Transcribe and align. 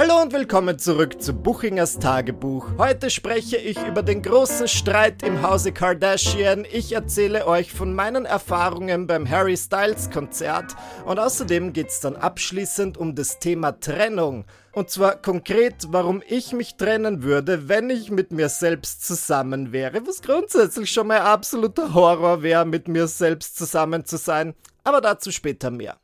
Hallo 0.00 0.18
und 0.22 0.32
willkommen 0.32 0.78
zurück 0.78 1.20
zu 1.20 1.34
Buchingers 1.34 1.98
Tagebuch. 1.98 2.66
Heute 2.78 3.10
spreche 3.10 3.58
ich 3.58 3.76
über 3.86 4.02
den 4.02 4.22
großen 4.22 4.66
Streit 4.66 5.22
im 5.22 5.42
Hause 5.42 5.72
Kardashian. 5.72 6.64
Ich 6.72 6.92
erzähle 6.92 7.46
euch 7.46 7.70
von 7.70 7.92
meinen 7.92 8.24
Erfahrungen 8.24 9.06
beim 9.06 9.28
Harry 9.28 9.58
Styles 9.58 10.08
Konzert 10.08 10.74
und 11.04 11.18
außerdem 11.18 11.74
geht 11.74 11.88
es 11.88 12.00
dann 12.00 12.16
abschließend 12.16 12.96
um 12.96 13.14
das 13.14 13.40
Thema 13.40 13.78
Trennung. 13.78 14.46
Und 14.72 14.88
zwar 14.88 15.20
konkret, 15.20 15.88
warum 15.88 16.22
ich 16.26 16.54
mich 16.54 16.78
trennen 16.78 17.22
würde, 17.22 17.68
wenn 17.68 17.90
ich 17.90 18.10
mit 18.10 18.32
mir 18.32 18.48
selbst 18.48 19.06
zusammen 19.06 19.70
wäre, 19.70 20.06
was 20.06 20.22
grundsätzlich 20.22 20.90
schon 20.90 21.08
mal 21.08 21.20
absoluter 21.20 21.92
Horror 21.92 22.42
wäre, 22.42 22.64
mit 22.64 22.88
mir 22.88 23.06
selbst 23.06 23.58
zusammen 23.58 24.06
zu 24.06 24.16
sein. 24.16 24.54
Aber 24.82 25.02
dazu 25.02 25.30
später 25.30 25.70
mehr. 25.70 25.98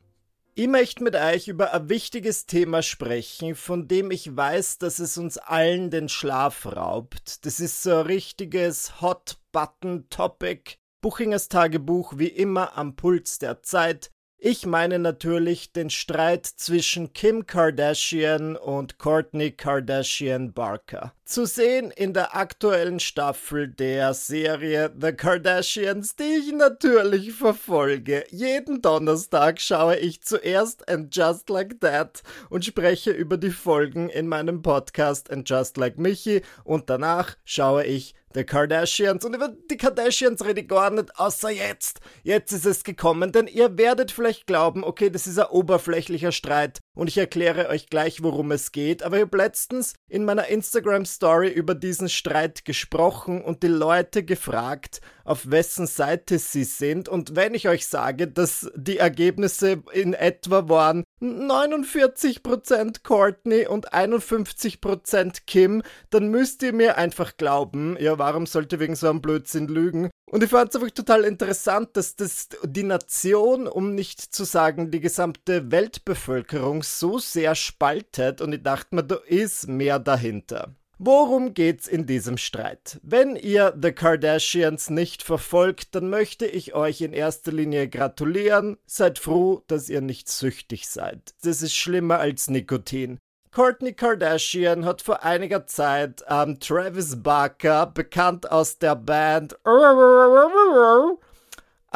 Ich 0.59 0.67
möchte 0.67 1.03
mit 1.03 1.15
euch 1.15 1.47
über 1.49 1.71
ein 1.71 1.87
wichtiges 1.87 2.47
Thema 2.47 2.81
sprechen, 2.81 3.53
von 3.53 3.87
dem 3.87 4.09
ich 4.09 4.35
weiß, 4.35 4.79
dass 4.79 4.97
es 4.97 5.15
uns 5.19 5.37
allen 5.37 5.91
den 5.91 6.09
Schlaf 6.09 6.65
raubt. 6.65 7.45
Das 7.45 7.59
ist 7.59 7.83
so 7.83 7.97
ein 7.97 8.07
richtiges 8.07 8.99
Hot-Button-Topic. 8.99 10.77
Buchingers 10.99 11.49
Tagebuch 11.49 12.13
wie 12.17 12.29
immer 12.29 12.75
am 12.75 12.95
Puls 12.95 13.37
der 13.37 13.61
Zeit. 13.61 14.09
Ich 14.39 14.67
meine 14.67 14.99
natürlich 14.99 15.71
den 15.71 15.89
Streit 15.89 16.45
zwischen 16.45 17.11
Kim 17.11 17.47
Kardashian 17.47 18.55
und 18.55 18.99
Kourtney 18.99 19.49
Kardashian 19.49 20.53
Barker. 20.53 21.11
Zu 21.25 21.47
sehen 21.47 21.89
in 21.89 22.13
der 22.13 22.35
aktuellen 22.35 22.99
Staffel 22.99 23.67
der 23.67 24.13
Serie 24.13 24.93
The 25.01 25.13
Kardashians, 25.13 26.15
die 26.17 26.35
ich 26.39 26.53
natürlich 26.53 27.33
verfolge. 27.33 28.25
Jeden 28.29 28.83
Donnerstag 28.83 29.59
schaue 29.59 29.97
ich 29.97 30.21
zuerst 30.21 30.87
And 30.87 31.13
Just 31.15 31.49
Like 31.49 31.81
That 31.81 32.21
und 32.51 32.63
spreche 32.63 33.09
über 33.09 33.37
die 33.37 33.49
Folgen 33.49 34.07
in 34.07 34.27
meinem 34.27 34.61
Podcast 34.61 35.31
And 35.31 35.49
Just 35.49 35.77
Like 35.77 35.97
Michi 35.97 36.43
und 36.63 36.91
danach 36.91 37.35
schaue 37.43 37.85
ich 37.85 38.13
The 38.33 38.43
Kardashians. 38.43 39.25
Und 39.25 39.35
über 39.35 39.49
die 39.69 39.77
Kardashians 39.77 40.43
rede 40.43 40.61
ich 40.61 40.67
gar 40.67 40.89
nicht, 40.89 41.17
außer 41.17 41.49
jetzt. 41.49 41.99
Jetzt 42.23 42.51
ist 42.51 42.65
es 42.65 42.83
gekommen, 42.83 43.31
denn 43.31 43.47
ihr 43.47 43.77
werdet 43.77 44.11
vielleicht 44.11 44.47
glauben, 44.47 44.83
okay, 44.83 45.09
das 45.09 45.27
ist 45.27 45.39
ein 45.39 45.47
oberflächlicher 45.47 46.31
Streit 46.31 46.79
und 46.97 47.09
ich 47.09 47.17
erkläre 47.17 47.69
euch 47.69 47.89
gleich, 47.89 48.23
worum 48.23 48.51
es 48.51 48.71
geht. 48.71 49.03
Aber 49.03 49.17
ich 49.17 49.21
habe 49.21 49.37
letztens 49.37 49.93
in 50.09 50.25
meiner 50.25 50.47
Instagram-Story 50.47 51.49
über 51.49 51.75
diesen 51.75 52.09
Streit 52.09 52.65
gesprochen 52.65 53.43
und 53.43 53.61
die 53.61 53.67
Leute 53.67 54.23
gefragt, 54.23 55.01
auf 55.23 55.51
wessen 55.51 55.85
Seite 55.85 56.39
sie 56.39 56.63
sind. 56.63 57.07
Und 57.07 57.35
wenn 57.35 57.53
ich 57.53 57.67
euch 57.67 57.87
sage, 57.87 58.27
dass 58.27 58.71
die 58.75 58.97
Ergebnisse 58.97 59.83
in 59.93 60.13
etwa 60.13 60.69
waren 60.69 61.03
49% 61.21 63.03
Courtney 63.03 63.67
und 63.67 63.93
51% 63.93 65.41
Kim, 65.45 65.83
dann 66.09 66.29
müsst 66.29 66.63
ihr 66.63 66.73
mir 66.73 66.97
einfach 66.97 67.37
glauben, 67.37 67.95
ja, 67.99 68.17
warum 68.17 68.47
sollte 68.47 68.79
wegen 68.79 68.95
so 68.95 69.09
einem 69.09 69.21
Blödsinn 69.21 69.67
lügen? 69.67 70.09
Und 70.29 70.43
ich 70.43 70.49
fand 70.49 70.69
es 70.69 70.75
einfach 70.75 70.91
total 70.91 71.23
interessant, 71.23 71.95
dass 71.95 72.17
das 72.17 72.49
die 72.63 72.83
Nation, 72.83 73.65
um 73.65 73.95
nicht 73.95 74.19
zu 74.19 74.43
sagen 74.43 74.91
die 74.91 74.99
gesamte 74.99 75.71
Weltbevölkerung, 75.71 76.83
so 76.83 77.17
sehr 77.17 77.55
spaltet 77.55 78.41
und 78.41 78.53
ich 78.53 78.61
dachte 78.61 78.93
mir, 78.95 79.03
da 79.03 79.15
ist 79.25 79.69
mehr 79.69 79.99
dahinter. 79.99 80.75
Worum 80.99 81.53
geht's 81.53 81.87
in 81.87 82.07
diesem 82.07 82.37
Streit? 82.37 82.99
Wenn 83.03 83.35
ihr 83.35 83.77
The 83.79 83.91
Kardashians 83.91 84.89
nicht 84.89 85.21
verfolgt, 85.21 85.93
dann 85.93 86.09
möchte 86.09 86.47
ich 86.47 86.73
euch 86.73 87.01
in 87.01 87.13
erster 87.13 87.51
Linie 87.51 87.87
gratulieren. 87.87 88.77
Seid 88.87 89.19
froh, 89.19 89.63
dass 89.67 89.89
ihr 89.89 90.01
nicht 90.01 90.27
süchtig 90.27 90.87
seid. 90.87 91.35
Das 91.43 91.61
ist 91.61 91.75
schlimmer 91.75 92.17
als 92.17 92.49
Nikotin. 92.49 93.19
Kourtney 93.57 93.91
Kardashian 93.91 94.85
hat 94.85 95.01
vor 95.01 95.23
einiger 95.23 95.65
Zeit 95.65 96.23
ähm, 96.29 96.59
Travis 96.59 97.23
Barker, 97.23 97.87
bekannt 97.87 98.51
aus 98.51 98.77
der 98.77 98.95
Band 98.95 99.57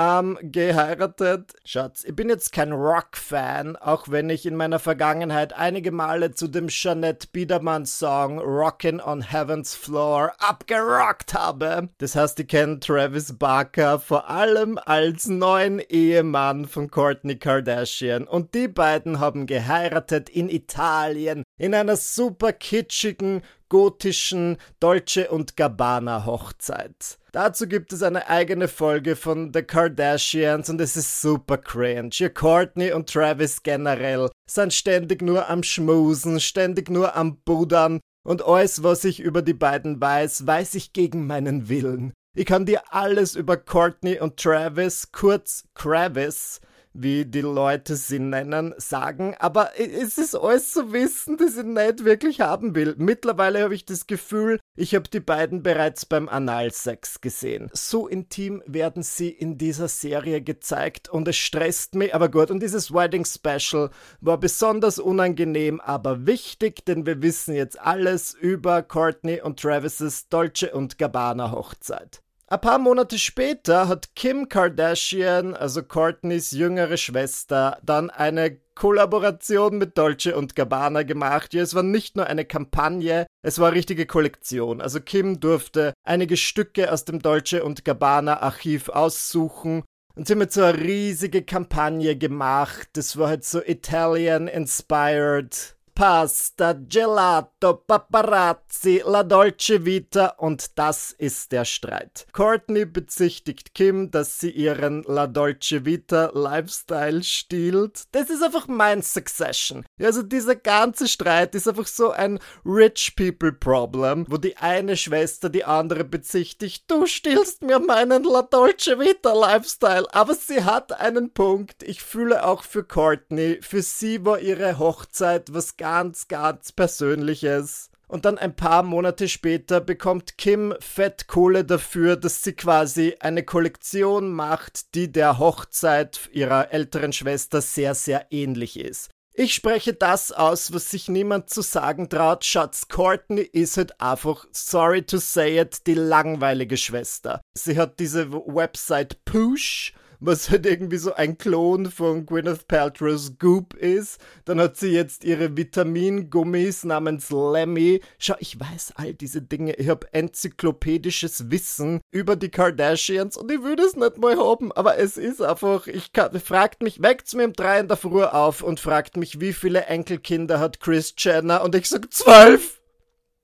ähm, 0.02 0.38
geheiratet. 0.42 1.54
Schatz, 1.66 2.04
ich 2.04 2.16
bin 2.16 2.30
jetzt 2.30 2.52
kein 2.52 2.72
Rock-Fan, 2.72 3.76
auch 3.76 4.10
wenn 4.10 4.30
ich 4.30 4.46
in 4.46 4.56
meiner 4.56 4.80
Vergangenheit 4.80 5.54
einige 5.54 5.92
Male 5.92 6.32
zu 6.32 6.48
dem 6.48 6.68
Jeanette 6.68 7.28
Biedermann-Song 7.32 8.40
Rockin' 8.40 9.00
on 9.00 9.22
Heaven's 9.22 9.76
Floor 9.76 10.34
abgerockt 10.40 11.34
habe. 11.34 11.90
Das 11.98 12.16
heißt, 12.16 12.40
ich 12.40 12.48
kenne 12.48 12.80
Travis 12.80 13.38
Barker 13.38 14.00
vor 14.00 14.30
allem 14.30 14.80
als 14.84 15.28
neuen 15.28 15.80
Ehemann 15.80 16.66
von 16.66 16.90
Kourtney 16.90 17.38
Kardashian. 17.38 18.28
Und 18.28 18.54
die 18.54 18.68
beiden 18.68 19.20
haben 19.20 19.46
geheiratet 19.46 20.30
in 20.30 20.50
Italien 20.50 21.44
in 21.58 21.76
einer 21.76 21.96
super 21.96 22.54
kitschigen, 22.54 23.44
gotischen 23.72 24.58
Dolce 24.82 25.30
und 25.30 25.56
Gabbana 25.56 26.26
Hochzeit. 26.26 27.18
Dazu 27.32 27.68
gibt 27.68 27.94
es 27.94 28.04
eine 28.04 28.28
eigene 28.28 28.68
Folge 28.68 29.16
von 29.16 29.54
The 29.54 29.64
Kardashians 29.64 30.70
und 30.70 30.82
es 30.82 30.98
ist 30.98 31.22
super 31.22 31.58
cringe. 31.58 32.10
Ihr 32.20 32.34
Courtney 32.34 32.92
und 32.92 33.10
Travis 33.10 33.64
generell 33.64 34.30
sind 34.46 34.74
ständig 34.74 35.22
nur 35.22 35.50
am 35.50 35.64
Schmusen, 35.64 36.42
ständig 36.42 36.90
nur 36.90 37.16
am 37.16 37.38
Budern 37.46 38.02
und 38.28 38.46
alles, 38.46 38.84
was 38.84 39.06
ich 39.06 39.22
über 39.22 39.42
die 39.42 39.54
beiden 39.54 40.02
weiß, 40.02 40.46
weiß 40.46 40.76
ich 40.76 40.92
gegen 40.92 41.26
meinen 41.26 41.70
Willen. 41.70 42.12
Ich 42.36 42.48
kann 42.48 42.66
dir 42.66 42.82
alles 42.90 43.36
über 43.36 43.56
Courtney 43.56 44.20
und 44.20 44.36
Travis, 44.36 45.14
kurz 45.14 45.64
Kravis, 45.76 46.60
wie 46.94 47.26
die 47.26 47.42
Leute 47.42 47.96
sie 47.96 48.20
nennen, 48.20 48.74
sagen, 48.78 49.36
aber 49.40 49.72
es 49.80 50.18
ist 50.18 50.36
alles 50.36 50.72
zu 50.72 50.92
wissen, 50.94 51.38
das 51.38 51.58
ich 51.58 51.64
nicht 51.64 52.06
wirklich 52.06 52.42
haben 52.42 52.76
will. 52.76 52.96
Mittlerweile 52.98 53.64
habe 53.64 53.76
ich 53.76 53.86
das 53.86 54.08
Gefühl, 54.08 54.60
ich 54.76 54.96
habe 54.96 55.10
die 55.10 55.20
beiden 55.20 55.64
bereits 55.64 56.06
beim 56.06 56.30
Analsex 56.30 57.22
gesehen. 57.22 57.70
So 57.74 58.08
intim 58.08 58.62
werden 58.66 59.04
sie 59.04 59.30
in 59.30 59.58
dieser 59.58 59.88
Serie 59.88 60.42
gezeigt 60.42 61.10
und 61.10 61.28
es 61.28 61.38
stresst 61.38 61.96
mich, 61.96 62.14
aber 62.14 62.30
gut. 62.30 62.52
Und 62.52 62.62
dieses 62.62 62.94
Wedding 62.94 63.26
Special 63.26 63.90
war 64.20 64.38
besonders 64.38 65.00
unangenehm, 65.00 65.80
aber 65.82 66.26
wichtig, 66.26 66.86
denn 66.86 67.06
wir 67.06 67.22
wissen 67.22 67.56
jetzt 67.56 67.80
alles 67.80 68.34
über 68.34 68.84
Courtney 68.84 69.42
und 69.42 69.60
Travises 69.60 70.30
Dolce 70.30 70.74
und 70.74 70.98
Gabbana 70.98 71.52
Hochzeit. 71.52 72.22
Ein 72.52 72.60
paar 72.60 72.80
Monate 72.80 73.18
später 73.18 73.88
hat 73.88 74.14
Kim 74.14 74.50
Kardashian, 74.50 75.56
also 75.56 75.84
Courtneys 75.84 76.52
jüngere 76.52 76.98
Schwester, 76.98 77.78
dann 77.82 78.10
eine 78.10 78.58
Kollaboration 78.76 79.78
mit 79.78 79.98
Dolce 79.98 80.36
und 80.36 80.58
Gabbana 80.58 81.04
gemacht. 81.04 81.54
Ja, 81.54 81.62
es 81.62 81.76
war 81.76 81.84
nicht 81.84 82.18
nur 82.18 82.28
eine 82.28 82.44
Kampagne, 82.44 83.26
es 83.42 83.58
war 83.60 83.68
eine 83.68 83.78
richtige 83.78 84.06
Kollektion. 84.06 84.82
Also 84.82 85.00
Kim 85.00 85.40
durfte 85.40 85.94
einige 86.04 86.36
Stücke 86.36 86.92
aus 86.92 87.06
dem 87.06 87.22
Dolce 87.22 87.64
und 87.64 87.86
Gabbana 87.86 88.42
Archiv 88.42 88.90
aussuchen 88.90 89.84
und 90.16 90.28
sie 90.28 90.34
haben 90.34 90.42
jetzt 90.42 90.56
so 90.56 90.64
eine 90.64 90.78
riesige 90.78 91.44
Kampagne 91.44 92.18
gemacht. 92.18 92.90
Das 92.94 93.16
war 93.18 93.30
halt 93.30 93.46
so 93.46 93.62
Italian 93.64 94.50
inspired 94.50 95.78
Pasta, 96.02 96.74
Gelato, 96.74 97.76
Paparazzi, 97.76 99.04
La 99.06 99.22
Dolce 99.22 99.86
Vita 99.86 100.34
und 100.40 100.80
das 100.80 101.12
ist 101.12 101.52
der 101.52 101.64
Streit. 101.64 102.26
Courtney 102.32 102.86
bezichtigt 102.86 103.76
Kim, 103.76 104.10
dass 104.10 104.40
sie 104.40 104.50
ihren 104.50 105.04
La 105.04 105.28
Dolce 105.28 105.86
Vita 105.86 106.32
Lifestyle 106.34 107.22
stiehlt. 107.22 108.06
Das 108.14 108.32
ist 108.32 108.42
einfach 108.42 108.68
mein 108.68 109.04
Succession. 109.04 109.86
Also 110.02 110.24
dieser 110.24 110.56
ganze 110.56 111.08
Streit 111.08 111.54
ist 111.54 111.68
einfach 111.68 111.86
so 111.86 112.10
ein 112.10 112.40
Rich 112.66 113.16
People 113.16 113.54
Problem, 113.54 114.26
wo 114.28 114.38
die 114.38 114.58
eine 114.58 114.98
Schwester 114.98 115.50
die 115.50 115.66
andere 115.66 116.04
bezichtigt, 116.04 116.86
du 116.88 117.06
stiehlst 117.06 117.62
mir 117.62 117.78
meinen 117.78 118.24
La 118.24 118.42
Dolce 118.42 118.98
Vita 118.98 119.34
Lifestyle. 119.34 120.08
Aber 120.16 120.34
sie 120.34 120.64
hat 120.64 121.00
einen 121.00 121.32
Punkt. 121.32 121.84
Ich 121.84 122.02
fühle 122.02 122.44
auch 122.44 122.64
für 122.64 122.84
Courtney. 122.84 123.60
Für 123.62 123.84
sie 123.84 124.26
war 124.26 124.40
ihre 124.40 124.80
Hochzeit 124.80 125.54
was 125.54 125.78
ganz, 125.78 125.91
ganz 126.28 126.72
Persönliches. 126.72 127.90
Und 128.08 128.26
dann 128.26 128.38
ein 128.38 128.56
paar 128.56 128.84
Monate 128.84 129.30
später 129.30 129.80
bekommt 129.80 130.38
Kim 130.38 130.76
Fettkohle 130.82 131.64
dafür, 131.64 132.18
dass 132.18 132.44
sie 132.44 132.52
quasi 132.54 133.16
eine 133.22 133.44
Kollektion 133.44 134.34
macht, 134.34 134.96
die 134.96 135.10
der 135.10 135.40
Hochzeit 135.40 136.30
ihrer 136.34 136.74
älteren 136.74 137.14
Schwester 137.14 137.62
sehr, 137.62 137.96
sehr 137.96 138.28
ähnlich 138.30 138.78
ist. 138.78 139.12
Ich 139.34 139.54
spreche 139.54 139.94
das 139.94 140.34
aus, 140.34 140.74
was 140.74 140.90
sich 140.90 141.08
niemand 141.08 141.50
zu 141.50 141.62
sagen 141.62 142.10
traut. 142.10 142.44
Schatz, 142.44 142.90
Courtney 142.90 143.44
ist 143.44 143.78
halt 143.78 144.02
einfach, 144.02 144.46
sorry 144.52 145.04
to 145.04 145.20
say 145.20 145.58
it, 145.58 145.88
die 145.88 145.94
langweilige 145.94 146.76
Schwester. 146.76 147.40
Sie 147.58 147.80
hat 147.80 148.00
diese 148.02 148.34
Website 148.34 149.24
Push, 149.24 149.94
was 150.22 150.50
halt 150.50 150.66
irgendwie 150.66 150.98
so 150.98 151.14
ein 151.14 151.38
Klon 151.38 151.92
von 151.92 152.26
Gwyneth 152.26 152.68
Paltrow's 152.68 153.38
Goop 153.40 153.74
ist. 153.74 154.22
Dann 154.46 154.62
hat 154.62 154.78
sie 154.78 154.92
jetzt 154.92 155.24
ihre 155.24 155.58
Vitamingummis 155.58 156.86
namens 156.86 157.32
Lemmy. 157.32 158.02
Schau, 158.20 158.36
ich 158.40 158.60
weiß 158.60 158.94
all 158.96 159.14
diese 159.14 159.42
Dinge. 159.42 159.74
Ich 159.74 159.90
habe 159.90 160.08
enzyklopädisches 160.14 161.50
Wissen 161.50 162.00
über 162.12 162.36
die 162.36 162.50
Kardashians 162.50 163.36
und 163.36 163.52
ich 163.52 163.64
würde 163.64 163.84
es 163.84 163.96
nicht 163.96 164.18
mal 164.20 164.38
haben, 164.38 164.72
aber 164.72 164.98
es 164.98 165.18
ist 165.18 165.42
einfach, 165.42 165.88
ich 165.88 166.14
kann, 166.14 166.40
fragt 166.40 166.84
mich, 166.84 167.02
weckt's 167.02 167.34
mir 167.34 167.46
um 167.46 167.54
drei 167.54 167.80
in 167.80 167.88
der 167.88 167.98
Früh 167.98 168.24
auf 168.24 168.62
und 168.62 168.80
fragt 168.80 169.18
mich, 169.18 169.42
wie 169.42 169.54
viele 169.54 169.86
Enkelkinder 169.86 170.60
hat 170.60 170.80
Chris 170.80 171.16
Jenner 171.18 171.64
und 171.64 171.74
ich 171.76 171.90
sag 171.90 172.14
zwölf! 172.14 172.81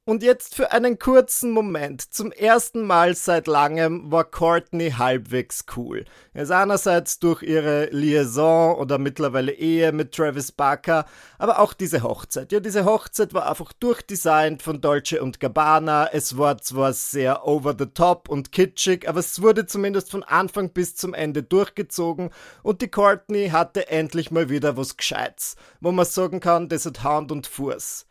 Und 0.08 0.24
jetzt 0.24 0.56
für 0.56 0.72
einen 0.72 1.00
kurzen 1.00 1.52
Moment, 1.52 2.02
zum 2.02 2.32
ersten 2.32 2.88
Mal 2.88 3.14
seit 3.14 3.46
langem 3.46 4.10
war 4.10 4.24
Courtney 4.24 4.92
halbwegs 4.92 5.66
cool. 5.76 6.06
ist 6.34 6.50
einerseits 6.50 7.20
durch 7.20 7.44
ihre 7.44 7.88
Liaison 7.88 8.78
oder 8.78 9.00
mittlerweile 9.00 9.52
Ehe 9.52 9.92
mit 9.92 10.14
Travis 10.14 10.54
Barker, 10.54 11.04
aber 11.38 11.60
auch 11.60 11.74
diese 11.74 12.04
Hochzeit. 12.04 12.54
Ja, 12.54 12.62
diese 12.62 12.86
Hochzeit 12.86 13.34
war 13.34 13.50
einfach 13.50 13.74
durchdesignt 13.74 14.64
von 14.64 14.80
Dolce 14.80 15.22
und 15.22 15.42
Gabbana. 15.42 16.08
Es 16.14 16.38
war 16.38 16.58
zwar 16.60 16.94
sehr 16.94 17.46
over 17.46 17.76
the 17.78 17.88
top 17.88 18.30
und 18.30 18.54
kitschig, 18.54 19.10
aber 19.10 19.20
es 19.20 19.42
wurde 19.42 19.66
zumindest 19.66 20.10
von 20.10 20.24
Anfang 20.24 20.70
bis 20.70 20.96
zum 20.96 21.14
Ende 21.14 21.44
durchgezogen 21.44 22.30
und 22.64 22.82
die 22.82 22.88
Courtney 22.88 23.50
hatte 23.50 23.90
endlich 23.90 24.32
mal 24.32 24.50
wieder 24.50 24.78
was 24.78 24.96
Gescheites, 24.96 25.58
wo 25.82 25.92
man 25.92 26.06
sagen 26.06 26.40
kann, 26.40 26.70
das 26.70 26.86
hat 26.86 27.04
Hand 27.04 27.34
und 27.34 27.46
Fuß. 27.46 28.07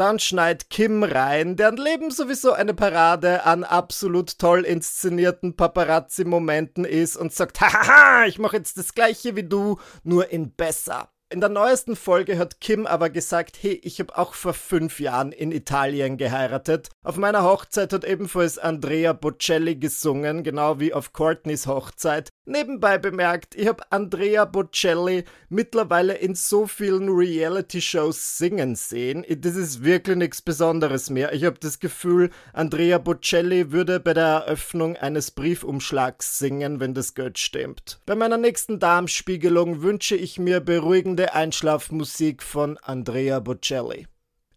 Dann 0.00 0.18
schneit 0.18 0.70
Kim 0.70 1.02
rein, 1.02 1.56
deren 1.56 1.76
Leben 1.76 2.10
sowieso 2.10 2.52
eine 2.52 2.72
Parade 2.72 3.44
an 3.44 3.64
absolut 3.64 4.38
toll 4.38 4.64
inszenierten 4.64 5.56
Paparazzi-Momenten 5.56 6.86
ist 6.86 7.18
und 7.18 7.34
sagt, 7.34 7.60
hahaha, 7.60 8.24
ich 8.24 8.38
mache 8.38 8.56
jetzt 8.56 8.78
das 8.78 8.94
gleiche 8.94 9.36
wie 9.36 9.42
du, 9.42 9.78
nur 10.02 10.30
in 10.30 10.54
besser. 10.54 11.10
In 11.32 11.40
der 11.40 11.48
neuesten 11.48 11.94
Folge 11.94 12.38
hat 12.38 12.60
Kim 12.60 12.88
aber 12.88 13.08
gesagt, 13.08 13.56
hey, 13.62 13.80
ich 13.84 14.00
habe 14.00 14.18
auch 14.18 14.34
vor 14.34 14.52
fünf 14.52 14.98
Jahren 14.98 15.30
in 15.30 15.52
Italien 15.52 16.16
geheiratet. 16.16 16.88
Auf 17.04 17.18
meiner 17.18 17.44
Hochzeit 17.44 17.92
hat 17.92 18.04
ebenfalls 18.04 18.58
Andrea 18.58 19.12
Bocelli 19.12 19.76
gesungen, 19.76 20.42
genau 20.42 20.80
wie 20.80 20.92
auf 20.92 21.12
Courtneys 21.12 21.68
Hochzeit. 21.68 22.30
Nebenbei 22.46 22.98
bemerkt, 22.98 23.54
ich 23.54 23.68
habe 23.68 23.84
Andrea 23.90 24.44
Bocelli 24.44 25.22
mittlerweile 25.48 26.14
in 26.14 26.34
so 26.34 26.66
vielen 26.66 27.08
Reality-Shows 27.08 28.36
singen 28.36 28.74
sehen. 28.74 29.24
Das 29.28 29.54
ist 29.54 29.84
wirklich 29.84 30.16
nichts 30.16 30.42
Besonderes 30.42 31.10
mehr. 31.10 31.32
Ich 31.32 31.44
habe 31.44 31.60
das 31.60 31.78
Gefühl, 31.78 32.30
Andrea 32.52 32.98
Bocelli 32.98 33.70
würde 33.70 34.00
bei 34.00 34.14
der 34.14 34.24
Eröffnung 34.24 34.96
eines 34.96 35.30
Briefumschlags 35.30 36.40
singen, 36.40 36.80
wenn 36.80 36.92
das 36.92 37.14
Geld 37.14 37.38
stimmt. 37.38 38.00
Bei 38.04 38.16
meiner 38.16 38.36
nächsten 38.36 38.80
Darmspiegelung 38.80 39.82
wünsche 39.82 40.16
ich 40.16 40.40
mir 40.40 40.58
beruhigende 40.58 41.19
beruhigende 41.20 41.34
Einschlafmusik 41.34 42.42
von 42.42 42.78
Andrea 42.78 43.40
Bocelli. 43.40 44.06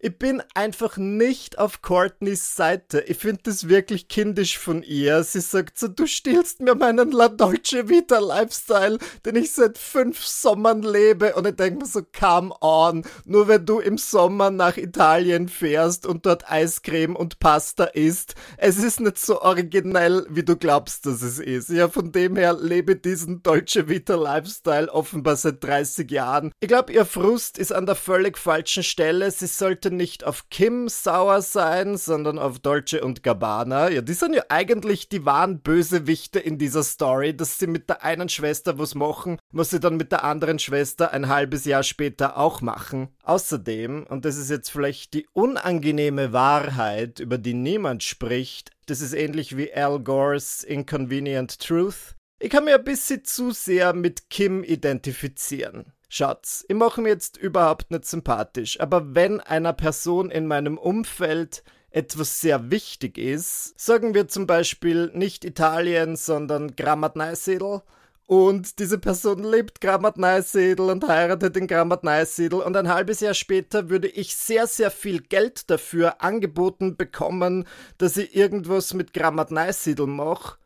Ich 0.05 0.19
bin 0.19 0.43
einfach 0.53 0.97
nicht 0.97 1.59
auf 1.59 1.81
Courtneys 1.81 2.57
Seite. 2.57 2.99
Ich 3.07 3.19
finde 3.19 3.43
das 3.43 3.69
wirklich 3.69 4.09
kindisch 4.09 4.57
von 4.57 4.83
ihr. 4.83 5.23
Sie 5.23 5.39
sagt 5.39 5.79
so, 5.79 5.87
du 5.87 6.07
stiehlst 6.07 6.59
mir 6.59 6.75
meinen 6.75 7.11
La 7.11 7.29
Dolce 7.29 7.87
Vita 7.87 8.19
Lifestyle, 8.19 8.97
den 9.25 9.37
ich 9.37 9.53
seit 9.53 9.77
fünf 9.77 10.25
Sommern 10.25 10.81
lebe. 10.81 11.35
Und 11.35 11.47
ich 11.47 11.55
denke 11.55 11.79
mir 11.79 11.85
so, 11.85 12.01
come 12.01 12.53
on. 12.59 13.05
Nur 13.23 13.47
wenn 13.47 13.65
du 13.65 13.79
im 13.79 13.97
Sommer 13.97 14.51
nach 14.51 14.75
Italien 14.75 15.47
fährst 15.47 16.05
und 16.05 16.25
dort 16.25 16.51
Eiscreme 16.51 17.15
und 17.15 17.39
Pasta 17.39 17.85
isst, 17.85 18.35
es 18.57 18.79
ist 18.79 18.99
nicht 18.99 19.17
so 19.17 19.41
originell, 19.41 20.25
wie 20.29 20.43
du 20.43 20.57
glaubst, 20.57 21.05
dass 21.05 21.21
es 21.21 21.39
ist. 21.39 21.69
Ja, 21.69 21.87
von 21.87 22.11
dem 22.11 22.35
her 22.35 22.57
lebe 22.59 22.97
diesen 22.97 23.41
Dolce 23.41 23.87
Vita 23.87 24.15
Lifestyle 24.15 24.91
offenbar 24.91 25.37
seit 25.37 25.63
30 25.63 26.11
Jahren. 26.11 26.51
Ich 26.59 26.67
glaube, 26.67 26.91
ihr 26.91 27.05
Frust 27.05 27.57
ist 27.57 27.71
an 27.71 27.85
der 27.85 27.95
völlig 27.95 28.37
falschen 28.37 28.83
Stelle. 28.83 29.31
Sie 29.31 29.47
sollte 29.47 29.92
nicht 29.95 30.23
auf 30.23 30.49
Kim 30.49 30.89
sauer 30.89 31.41
sein, 31.41 31.97
sondern 31.97 32.39
auf 32.39 32.59
Dolce 32.59 33.01
und 33.01 33.23
Gabbana. 33.23 33.89
Ja, 33.89 34.01
die 34.01 34.13
sind 34.13 34.35
ja 34.35 34.43
eigentlich 34.49 35.09
die 35.09 35.25
wahren 35.25 35.61
Bösewichte 35.61 36.39
in 36.39 36.57
dieser 36.57 36.83
Story, 36.83 37.35
dass 37.35 37.59
sie 37.59 37.67
mit 37.67 37.89
der 37.89 38.03
einen 38.03 38.29
Schwester 38.29 38.77
was 38.77 38.95
machen, 38.95 39.37
was 39.51 39.69
sie 39.69 39.79
dann 39.79 39.97
mit 39.97 40.11
der 40.11 40.23
anderen 40.23 40.59
Schwester 40.59 41.11
ein 41.11 41.29
halbes 41.29 41.65
Jahr 41.65 41.83
später 41.83 42.37
auch 42.37 42.61
machen. 42.61 43.09
Außerdem, 43.23 44.05
und 44.07 44.25
das 44.25 44.37
ist 44.37 44.49
jetzt 44.49 44.69
vielleicht 44.69 45.13
die 45.13 45.27
unangenehme 45.33 46.33
Wahrheit, 46.33 47.19
über 47.19 47.37
die 47.37 47.53
niemand 47.53 48.03
spricht, 48.03 48.71
das 48.85 48.99
ist 48.99 49.13
ähnlich 49.13 49.55
wie 49.55 49.73
Al 49.73 49.99
Gores 49.99 50.63
Inconvenient 50.63 51.59
Truth. 51.59 52.15
Ich 52.39 52.49
kann 52.49 52.65
mir 52.65 52.75
ein 52.75 52.83
bisschen 52.83 53.23
zu 53.23 53.51
sehr 53.51 53.93
mit 53.93 54.29
Kim 54.29 54.63
identifizieren. 54.63 55.93
Schatz, 56.15 56.63
ich 56.67 56.75
mache 56.75 57.01
mir 57.01 57.09
jetzt 57.09 57.37
überhaupt 57.37 57.89
nicht 57.89 58.05
sympathisch, 58.05 58.79
aber 58.79 59.15
wenn 59.15 59.39
einer 59.39 59.73
Person 59.73 60.29
in 60.29 60.45
meinem 60.45 60.77
Umfeld 60.77 61.63
etwas 61.89 62.39
sehr 62.39 62.69
wichtig 62.69 63.17
ist, 63.17 63.73
sagen 63.79 64.13
wir 64.13 64.27
zum 64.27 64.45
Beispiel 64.45 65.09
nicht 65.15 65.43
Italien, 65.43 66.15
sondern 66.15 66.75
Grammat 66.75 67.15
Neusiedl, 67.15 67.81
und 68.27 68.77
diese 68.77 68.99
Person 68.99 69.43
lebt 69.43 69.81
Grammat 69.81 70.17
Neusiedl 70.17 70.91
und 70.91 71.07
heiratet 71.07 71.57
in 71.57 71.65
Grammat 71.65 72.03
Neusiedl 72.03 72.61
und 72.61 72.77
ein 72.77 72.89
halbes 72.89 73.19
Jahr 73.19 73.33
später 73.33 73.89
würde 73.89 74.07
ich 74.07 74.35
sehr, 74.35 74.67
sehr 74.67 74.91
viel 74.91 75.19
Geld 75.19 75.71
dafür 75.71 76.21
angeboten 76.21 76.95
bekommen, 76.95 77.67
dass 77.97 78.17
ich 78.17 78.35
irgendwas 78.35 78.93
mit 78.93 79.13
Grammat 79.15 79.49
Neusiedl 79.49 80.05
mache. 80.05 80.59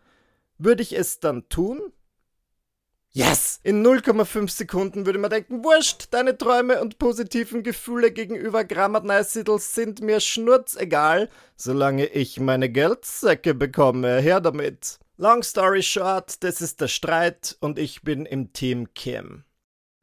Würde 0.58 0.84
ich 0.84 0.98
es 0.98 1.22
dann 1.22 1.48
tun? 1.48 1.94
Yes! 3.18 3.60
In 3.64 3.84
0,5 3.84 4.48
Sekunden 4.48 5.08
würde 5.08 5.18
man 5.18 5.32
denken, 5.32 5.64
wurscht, 5.64 6.10
deine 6.12 6.38
Träume 6.38 6.80
und 6.80 7.00
positiven 7.00 7.64
Gefühle 7.64 8.12
gegenüber 8.12 8.64
Grammat 8.64 9.06
Neusiedl 9.06 9.58
sind 9.58 10.02
mir 10.02 10.20
schnurzegal, 10.20 11.28
solange 11.56 12.06
ich 12.06 12.40
meine 12.40 12.70
Geldsäcke 12.70 13.56
bekomme. 13.56 14.20
Her 14.20 14.40
damit. 14.40 15.00
Long 15.18 15.42
story 15.42 15.82
short, 15.82 16.44
das 16.44 16.62
ist 16.62 16.80
der 16.80 16.90
Streit 16.90 17.58
und 17.60 17.80
ich 17.80 18.04
bin 18.04 18.28
im 18.28 18.54
Team 18.54 18.94
Kim. 18.94 19.46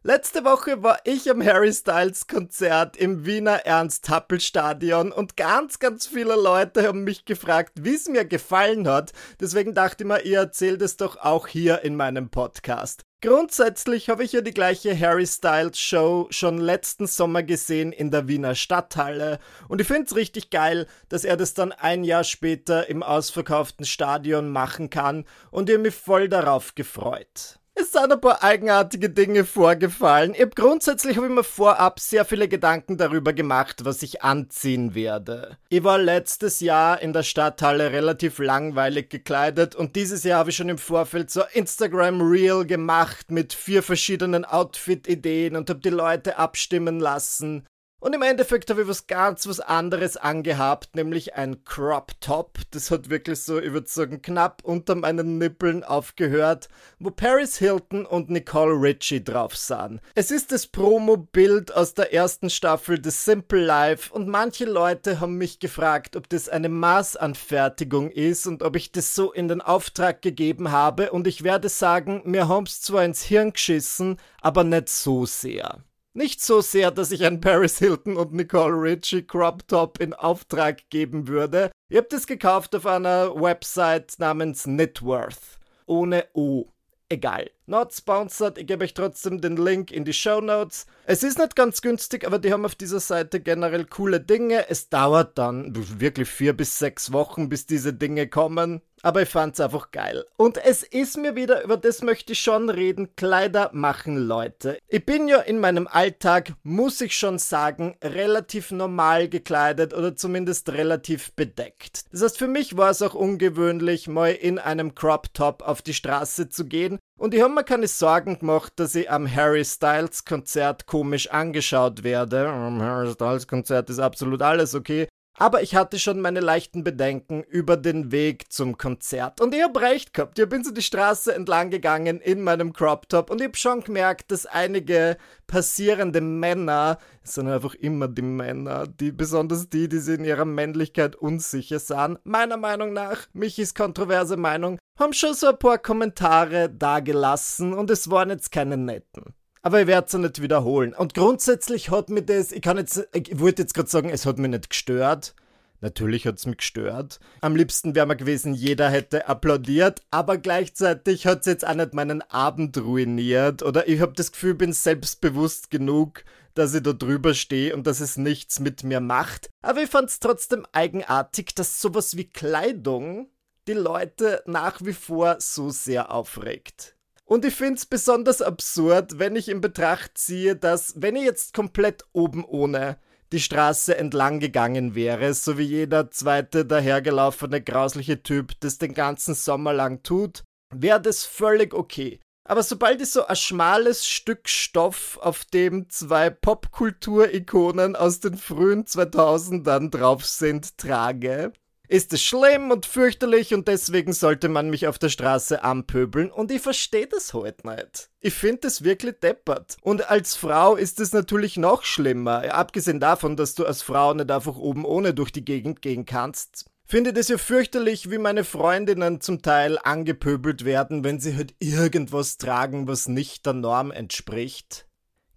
Letzte 0.06 0.44
Woche 0.44 0.82
war 0.82 0.98
ich 1.04 1.30
am 1.30 1.42
Harry 1.42 1.72
Styles 1.72 2.26
Konzert 2.26 2.94
im 2.98 3.24
Wiener 3.24 3.64
Ernst-Happel-Stadion 3.64 5.12
und 5.12 5.34
ganz, 5.38 5.78
ganz 5.78 6.06
viele 6.06 6.34
Leute 6.34 6.86
haben 6.86 7.04
mich 7.04 7.24
gefragt, 7.24 7.72
wie 7.80 7.94
es 7.94 8.06
mir 8.06 8.26
gefallen 8.26 8.86
hat. 8.86 9.12
Deswegen 9.40 9.72
dachte 9.72 10.04
ich 10.04 10.08
mir, 10.08 10.20
ihr 10.20 10.40
erzählt 10.40 10.82
es 10.82 10.98
doch 10.98 11.16
auch 11.16 11.46
hier 11.46 11.80
in 11.84 11.96
meinem 11.96 12.28
Podcast. 12.28 13.00
Grundsätzlich 13.22 14.10
habe 14.10 14.24
ich 14.24 14.32
ja 14.32 14.42
die 14.42 14.52
gleiche 14.52 14.94
Harry 15.00 15.26
Styles 15.26 15.78
Show 15.78 16.26
schon 16.28 16.58
letzten 16.58 17.06
Sommer 17.06 17.42
gesehen 17.42 17.90
in 17.90 18.10
der 18.10 18.28
Wiener 18.28 18.54
Stadthalle 18.54 19.38
und 19.68 19.80
ich 19.80 19.86
finde 19.86 20.04
es 20.04 20.16
richtig 20.16 20.50
geil, 20.50 20.86
dass 21.08 21.24
er 21.24 21.38
das 21.38 21.54
dann 21.54 21.72
ein 21.72 22.04
Jahr 22.04 22.24
später 22.24 22.90
im 22.90 23.02
ausverkauften 23.02 23.86
Stadion 23.86 24.50
machen 24.50 24.90
kann 24.90 25.24
und 25.50 25.70
ihr 25.70 25.78
mich 25.78 25.94
voll 25.94 26.28
darauf 26.28 26.74
gefreut. 26.74 27.58
Es 27.76 27.90
sind 27.90 28.12
ein 28.12 28.20
paar 28.20 28.44
eigenartige 28.44 29.10
Dinge 29.10 29.44
vorgefallen. 29.44 30.32
Ich 30.38 30.54
grundsätzlich 30.54 31.16
habe 31.16 31.26
ich 31.26 31.32
mir 31.32 31.42
vorab 31.42 31.98
sehr 31.98 32.24
viele 32.24 32.46
Gedanken 32.46 32.96
darüber 32.96 33.32
gemacht, 33.32 33.84
was 33.84 34.02
ich 34.04 34.22
anziehen 34.22 34.94
werde. 34.94 35.58
Ich 35.70 35.82
war 35.82 35.98
letztes 35.98 36.60
Jahr 36.60 37.02
in 37.02 37.12
der 37.12 37.24
Stadthalle 37.24 37.90
relativ 37.90 38.38
langweilig 38.38 39.10
gekleidet 39.10 39.74
und 39.74 39.96
dieses 39.96 40.22
Jahr 40.22 40.38
habe 40.38 40.50
ich 40.50 40.56
schon 40.56 40.68
im 40.68 40.78
Vorfeld 40.78 41.32
so 41.32 41.42
Instagram 41.52 42.20
Reel 42.20 42.64
gemacht 42.64 43.32
mit 43.32 43.52
vier 43.52 43.82
verschiedenen 43.82 44.44
Outfit-Ideen 44.44 45.56
und 45.56 45.68
habe 45.68 45.80
die 45.80 45.90
Leute 45.90 46.38
abstimmen 46.38 47.00
lassen. 47.00 47.66
Und 48.04 48.12
im 48.12 48.20
Endeffekt 48.20 48.68
habe 48.68 48.82
ich 48.82 48.88
was 48.88 49.06
ganz 49.06 49.46
was 49.46 49.60
anderes 49.60 50.18
angehabt, 50.18 50.94
nämlich 50.94 51.36
ein 51.36 51.64
Crop 51.64 52.12
Top. 52.20 52.58
Das 52.70 52.90
hat 52.90 53.08
wirklich 53.08 53.40
so, 53.40 53.58
ich 53.58 53.72
würde 53.72 53.88
sagen, 53.88 54.20
knapp 54.20 54.60
unter 54.62 54.94
meinen 54.94 55.38
Nippeln 55.38 55.82
aufgehört, 55.82 56.68
wo 56.98 57.10
Paris 57.10 57.56
Hilton 57.56 58.04
und 58.04 58.28
Nicole 58.28 58.74
Richie 58.74 59.24
drauf 59.24 59.56
sahen. 59.56 60.02
Es 60.14 60.30
ist 60.30 60.52
das 60.52 60.66
Promo-Bild 60.66 61.74
aus 61.74 61.94
der 61.94 62.12
ersten 62.12 62.50
Staffel 62.50 62.98
des 62.98 63.24
Simple 63.24 63.64
Life 63.64 64.12
und 64.12 64.28
manche 64.28 64.66
Leute 64.66 65.20
haben 65.20 65.38
mich 65.38 65.58
gefragt, 65.58 66.14
ob 66.14 66.28
das 66.28 66.50
eine 66.50 66.68
Maßanfertigung 66.68 68.10
ist 68.10 68.46
und 68.46 68.62
ob 68.62 68.76
ich 68.76 68.92
das 68.92 69.14
so 69.14 69.32
in 69.32 69.48
den 69.48 69.62
Auftrag 69.62 70.20
gegeben 70.20 70.70
habe 70.70 71.10
und 71.10 71.26
ich 71.26 71.42
werde 71.42 71.70
sagen, 71.70 72.20
mir 72.26 72.48
haben's 72.48 72.82
zwar 72.82 73.02
ins 73.02 73.22
Hirn 73.22 73.54
geschissen, 73.54 74.18
aber 74.42 74.62
nicht 74.62 74.90
so 74.90 75.24
sehr. 75.24 75.82
Nicht 76.16 76.40
so 76.40 76.60
sehr, 76.60 76.92
dass 76.92 77.10
ich 77.10 77.24
ein 77.24 77.40
Paris 77.40 77.78
Hilton 77.80 78.16
und 78.16 78.32
Nicole 78.32 78.80
Richie 78.80 79.26
Crop 79.26 79.66
Top 79.66 80.00
in 80.00 80.14
Auftrag 80.14 80.88
geben 80.88 81.26
würde. 81.26 81.72
Ihr 81.88 81.98
habt 81.98 82.12
es 82.12 82.28
gekauft 82.28 82.76
auf 82.76 82.86
einer 82.86 83.34
Website 83.34 84.14
namens 84.18 84.62
Knitworth. 84.62 85.58
Ohne 85.86 86.26
O. 86.32 86.66
Egal. 87.08 87.50
Not 87.66 87.92
sponsored, 87.92 88.58
ich 88.58 88.66
gebe 88.68 88.84
euch 88.84 88.94
trotzdem 88.94 89.40
den 89.40 89.56
Link 89.56 89.90
in 89.90 90.04
die 90.04 90.12
Show 90.12 90.40
Notes. 90.40 90.86
Es 91.04 91.24
ist 91.24 91.36
nicht 91.36 91.56
ganz 91.56 91.82
günstig, 91.82 92.24
aber 92.24 92.38
die 92.38 92.52
haben 92.52 92.64
auf 92.64 92.76
dieser 92.76 93.00
Seite 93.00 93.40
generell 93.40 93.84
coole 93.84 94.20
Dinge. 94.20 94.68
Es 94.68 94.88
dauert 94.88 95.36
dann 95.36 95.72
wirklich 95.98 96.28
vier 96.28 96.52
bis 96.52 96.78
sechs 96.78 97.12
Wochen, 97.12 97.48
bis 97.48 97.66
diese 97.66 97.92
Dinge 97.92 98.28
kommen. 98.28 98.82
Aber 99.04 99.22
ich 99.22 99.28
fand's 99.28 99.60
einfach 99.60 99.90
geil. 99.90 100.24
Und 100.36 100.56
es 100.64 100.82
ist 100.82 101.18
mir 101.18 101.36
wieder, 101.36 101.62
über 101.62 101.76
das 101.76 102.02
möchte 102.02 102.32
ich 102.32 102.40
schon 102.40 102.70
reden, 102.70 103.14
Kleider 103.16 103.70
machen 103.74 104.16
Leute. 104.16 104.78
Ich 104.88 105.04
bin 105.04 105.28
ja 105.28 105.40
in 105.40 105.60
meinem 105.60 105.86
Alltag, 105.86 106.54
muss 106.62 107.00
ich 107.02 107.16
schon 107.16 107.38
sagen, 107.38 107.96
relativ 108.02 108.70
normal 108.70 109.28
gekleidet 109.28 109.92
oder 109.92 110.16
zumindest 110.16 110.72
relativ 110.72 111.32
bedeckt. 111.32 112.06
Das 112.12 112.22
heißt, 112.22 112.38
für 112.38 112.48
mich 112.48 112.78
war 112.78 112.90
es 112.90 113.02
auch 113.02 113.14
ungewöhnlich, 113.14 114.08
mal 114.08 114.32
in 114.32 114.58
einem 114.58 114.94
Crop 114.94 115.34
Top 115.34 115.62
auf 115.62 115.82
die 115.82 115.94
Straße 115.94 116.48
zu 116.48 116.64
gehen. 116.64 116.98
Und 117.18 117.34
ich 117.34 117.42
habe 117.42 117.52
mir 117.52 117.64
keine 117.64 117.88
Sorgen 117.88 118.38
gemacht, 118.38 118.72
dass 118.76 118.94
ich 118.94 119.10
am 119.10 119.32
Harry 119.32 119.64
Styles 119.64 120.24
Konzert 120.24 120.86
komisch 120.86 121.30
angeschaut 121.30 122.02
werde. 122.04 122.48
Am 122.48 122.80
Harry 122.80 123.12
Styles 123.12 123.46
Konzert 123.46 123.90
ist 123.90 123.98
absolut 123.98 124.40
alles 124.40 124.74
okay. 124.74 125.08
Aber 125.36 125.62
ich 125.62 125.74
hatte 125.74 125.98
schon 125.98 126.20
meine 126.20 126.40
leichten 126.40 126.84
Bedenken 126.84 127.42
über 127.42 127.76
den 127.76 128.12
Weg 128.12 128.52
zum 128.52 128.78
Konzert. 128.78 129.40
Und 129.40 129.52
ich 129.52 129.62
hab 129.62 129.76
recht 129.80 130.14
gehabt. 130.14 130.38
Ich 130.38 130.48
bin 130.48 130.62
so 130.62 130.70
die 130.70 130.82
Straße 130.82 131.34
entlang 131.34 131.70
gegangen 131.70 132.20
in 132.20 132.42
meinem 132.42 132.72
Crop 132.72 133.08
Top 133.08 133.30
und 133.30 133.40
ich 133.40 133.48
hab 133.48 133.56
schon 133.56 133.80
gemerkt, 133.82 134.30
dass 134.30 134.46
einige 134.46 135.16
passierende 135.48 136.20
Männer, 136.20 136.98
es 137.22 137.34
sind 137.34 137.48
einfach 137.48 137.74
immer 137.74 138.06
die 138.06 138.22
Männer, 138.22 138.86
die 138.86 139.10
besonders 139.10 139.68
die, 139.68 139.88
die 139.88 139.98
sich 139.98 140.18
in 140.18 140.24
ihrer 140.24 140.44
Männlichkeit 140.44 141.16
unsicher 141.16 141.80
sahen, 141.80 142.18
meiner 142.22 142.56
Meinung 142.56 142.92
nach, 142.92 143.26
Michis 143.32 143.74
kontroverse 143.74 144.36
Meinung, 144.36 144.78
haben 144.98 145.12
schon 145.12 145.34
so 145.34 145.48
ein 145.48 145.58
paar 145.58 145.78
Kommentare 145.78 146.70
dagelassen 146.70 147.74
und 147.74 147.90
es 147.90 148.08
waren 148.08 148.30
jetzt 148.30 148.52
keine 148.52 148.76
netten 148.76 149.34
aber 149.64 149.80
ich 149.80 149.86
werde 149.86 150.06
es 150.06 150.12
nicht 150.12 150.42
wiederholen. 150.42 150.92
Und 150.92 151.14
grundsätzlich 151.14 151.90
hat 151.90 152.10
mir 152.10 152.22
das, 152.22 152.52
ich 152.52 152.60
kann 152.60 152.76
jetzt, 152.76 153.08
ich 153.14 153.40
wollte 153.40 153.62
jetzt 153.62 153.72
gerade 153.72 153.88
sagen, 153.88 154.10
es 154.10 154.26
hat 154.26 154.38
mich 154.38 154.50
nicht 154.50 154.68
gestört. 154.68 155.34
Natürlich 155.80 156.26
hat 156.26 156.36
es 156.36 156.44
mich 156.44 156.58
gestört. 156.58 157.18
Am 157.40 157.56
liebsten 157.56 157.94
wäre 157.94 158.06
mir 158.06 158.16
gewesen, 158.16 158.52
jeder 158.52 158.90
hätte 158.90 159.26
applaudiert, 159.26 160.02
aber 160.10 160.36
gleichzeitig 160.36 161.26
hat 161.26 161.40
es 161.40 161.46
jetzt 161.46 161.66
auch 161.66 161.74
nicht 161.74 161.94
meinen 161.94 162.20
Abend 162.30 162.76
ruiniert. 162.76 163.62
Oder 163.62 163.88
ich 163.88 164.02
habe 164.02 164.12
das 164.12 164.32
Gefühl, 164.32 164.54
bin 164.54 164.74
selbstbewusst 164.74 165.70
genug, 165.70 166.24
dass 166.52 166.74
ich 166.74 166.82
da 166.82 166.92
drüber 166.92 167.32
stehe 167.32 167.74
und 167.74 167.86
dass 167.86 168.00
es 168.00 168.18
nichts 168.18 168.60
mit 168.60 168.84
mir 168.84 169.00
macht. 169.00 169.48
Aber 169.62 169.82
ich 169.82 169.88
fand 169.88 170.10
es 170.10 170.20
trotzdem 170.20 170.66
eigenartig, 170.72 171.54
dass 171.54 171.80
sowas 171.80 172.18
wie 172.18 172.28
Kleidung 172.28 173.30
die 173.66 173.72
Leute 173.72 174.42
nach 174.44 174.84
wie 174.84 174.92
vor 174.92 175.36
so 175.38 175.70
sehr 175.70 176.12
aufregt. 176.12 176.93
Und 177.26 177.44
ich 177.44 177.54
finde 177.54 177.76
es 177.76 177.86
besonders 177.86 178.42
absurd, 178.42 179.18
wenn 179.18 179.34
ich 179.34 179.48
in 179.48 179.60
Betracht 179.60 180.18
ziehe, 180.18 180.56
dass, 180.56 181.00
wenn 181.00 181.16
ich 181.16 181.24
jetzt 181.24 181.54
komplett 181.54 182.04
oben 182.12 182.44
ohne 182.44 182.98
die 183.32 183.40
Straße 183.40 183.96
entlang 183.96 184.40
gegangen 184.40 184.94
wäre, 184.94 185.32
so 185.32 185.56
wie 185.56 185.62
jeder 185.62 186.10
zweite 186.10 186.66
dahergelaufene 186.66 187.62
grausliche 187.62 188.22
Typ 188.22 188.52
das 188.60 188.78
den 188.78 188.94
ganzen 188.94 189.34
Sommer 189.34 189.72
lang 189.72 190.02
tut, 190.02 190.44
wäre 190.72 191.00
das 191.00 191.24
völlig 191.24 191.74
okay. 191.74 192.20
Aber 192.46 192.62
sobald 192.62 193.00
ich 193.00 193.10
so 193.10 193.26
ein 193.26 193.36
schmales 193.36 194.06
Stück 194.06 194.48
Stoff, 194.50 195.18
auf 195.22 195.46
dem 195.46 195.88
zwei 195.88 196.28
Popkultur-Ikonen 196.28 197.96
aus 197.96 198.20
den 198.20 198.36
frühen 198.36 198.84
2000ern 198.84 199.90
drauf 199.90 200.26
sind, 200.26 200.76
trage, 200.76 201.54
ist 201.88 202.12
es 202.12 202.22
schlimm 202.22 202.70
und 202.70 202.86
fürchterlich 202.86 203.52
und 203.54 203.68
deswegen 203.68 204.12
sollte 204.12 204.48
man 204.48 204.70
mich 204.70 204.86
auf 204.86 204.98
der 204.98 205.08
Straße 205.08 205.62
anpöbeln 205.62 206.30
und 206.30 206.50
ich 206.50 206.62
verstehe 206.62 207.06
das 207.06 207.34
halt 207.34 207.64
nicht. 207.64 208.10
Ich 208.20 208.34
finde 208.34 208.68
es 208.68 208.84
wirklich 208.84 209.20
deppert. 209.20 209.76
Und 209.82 210.10
als 210.10 210.34
Frau 210.34 210.76
ist 210.76 211.00
es 211.00 211.12
natürlich 211.12 211.56
noch 211.56 211.82
schlimmer, 211.84 212.54
abgesehen 212.54 213.00
davon, 213.00 213.36
dass 213.36 213.54
du 213.54 213.66
als 213.66 213.82
Frau 213.82 214.14
nicht 214.14 214.30
einfach 214.30 214.56
oben 214.56 214.84
ohne 214.84 215.14
durch 215.14 215.30
die 215.30 215.44
Gegend 215.44 215.82
gehen 215.82 216.06
kannst. 216.06 216.66
Finde 216.86 217.14
das 217.14 217.28
ja 217.28 217.38
fürchterlich, 217.38 218.10
wie 218.10 218.18
meine 218.18 218.44
Freundinnen 218.44 219.20
zum 219.20 219.40
Teil 219.40 219.78
angepöbelt 219.78 220.66
werden, 220.66 221.02
wenn 221.02 221.18
sie 221.18 221.34
halt 221.34 221.54
irgendwas 221.58 222.36
tragen, 222.36 222.86
was 222.86 223.08
nicht 223.08 223.46
der 223.46 223.54
Norm 223.54 223.90
entspricht. 223.90 224.86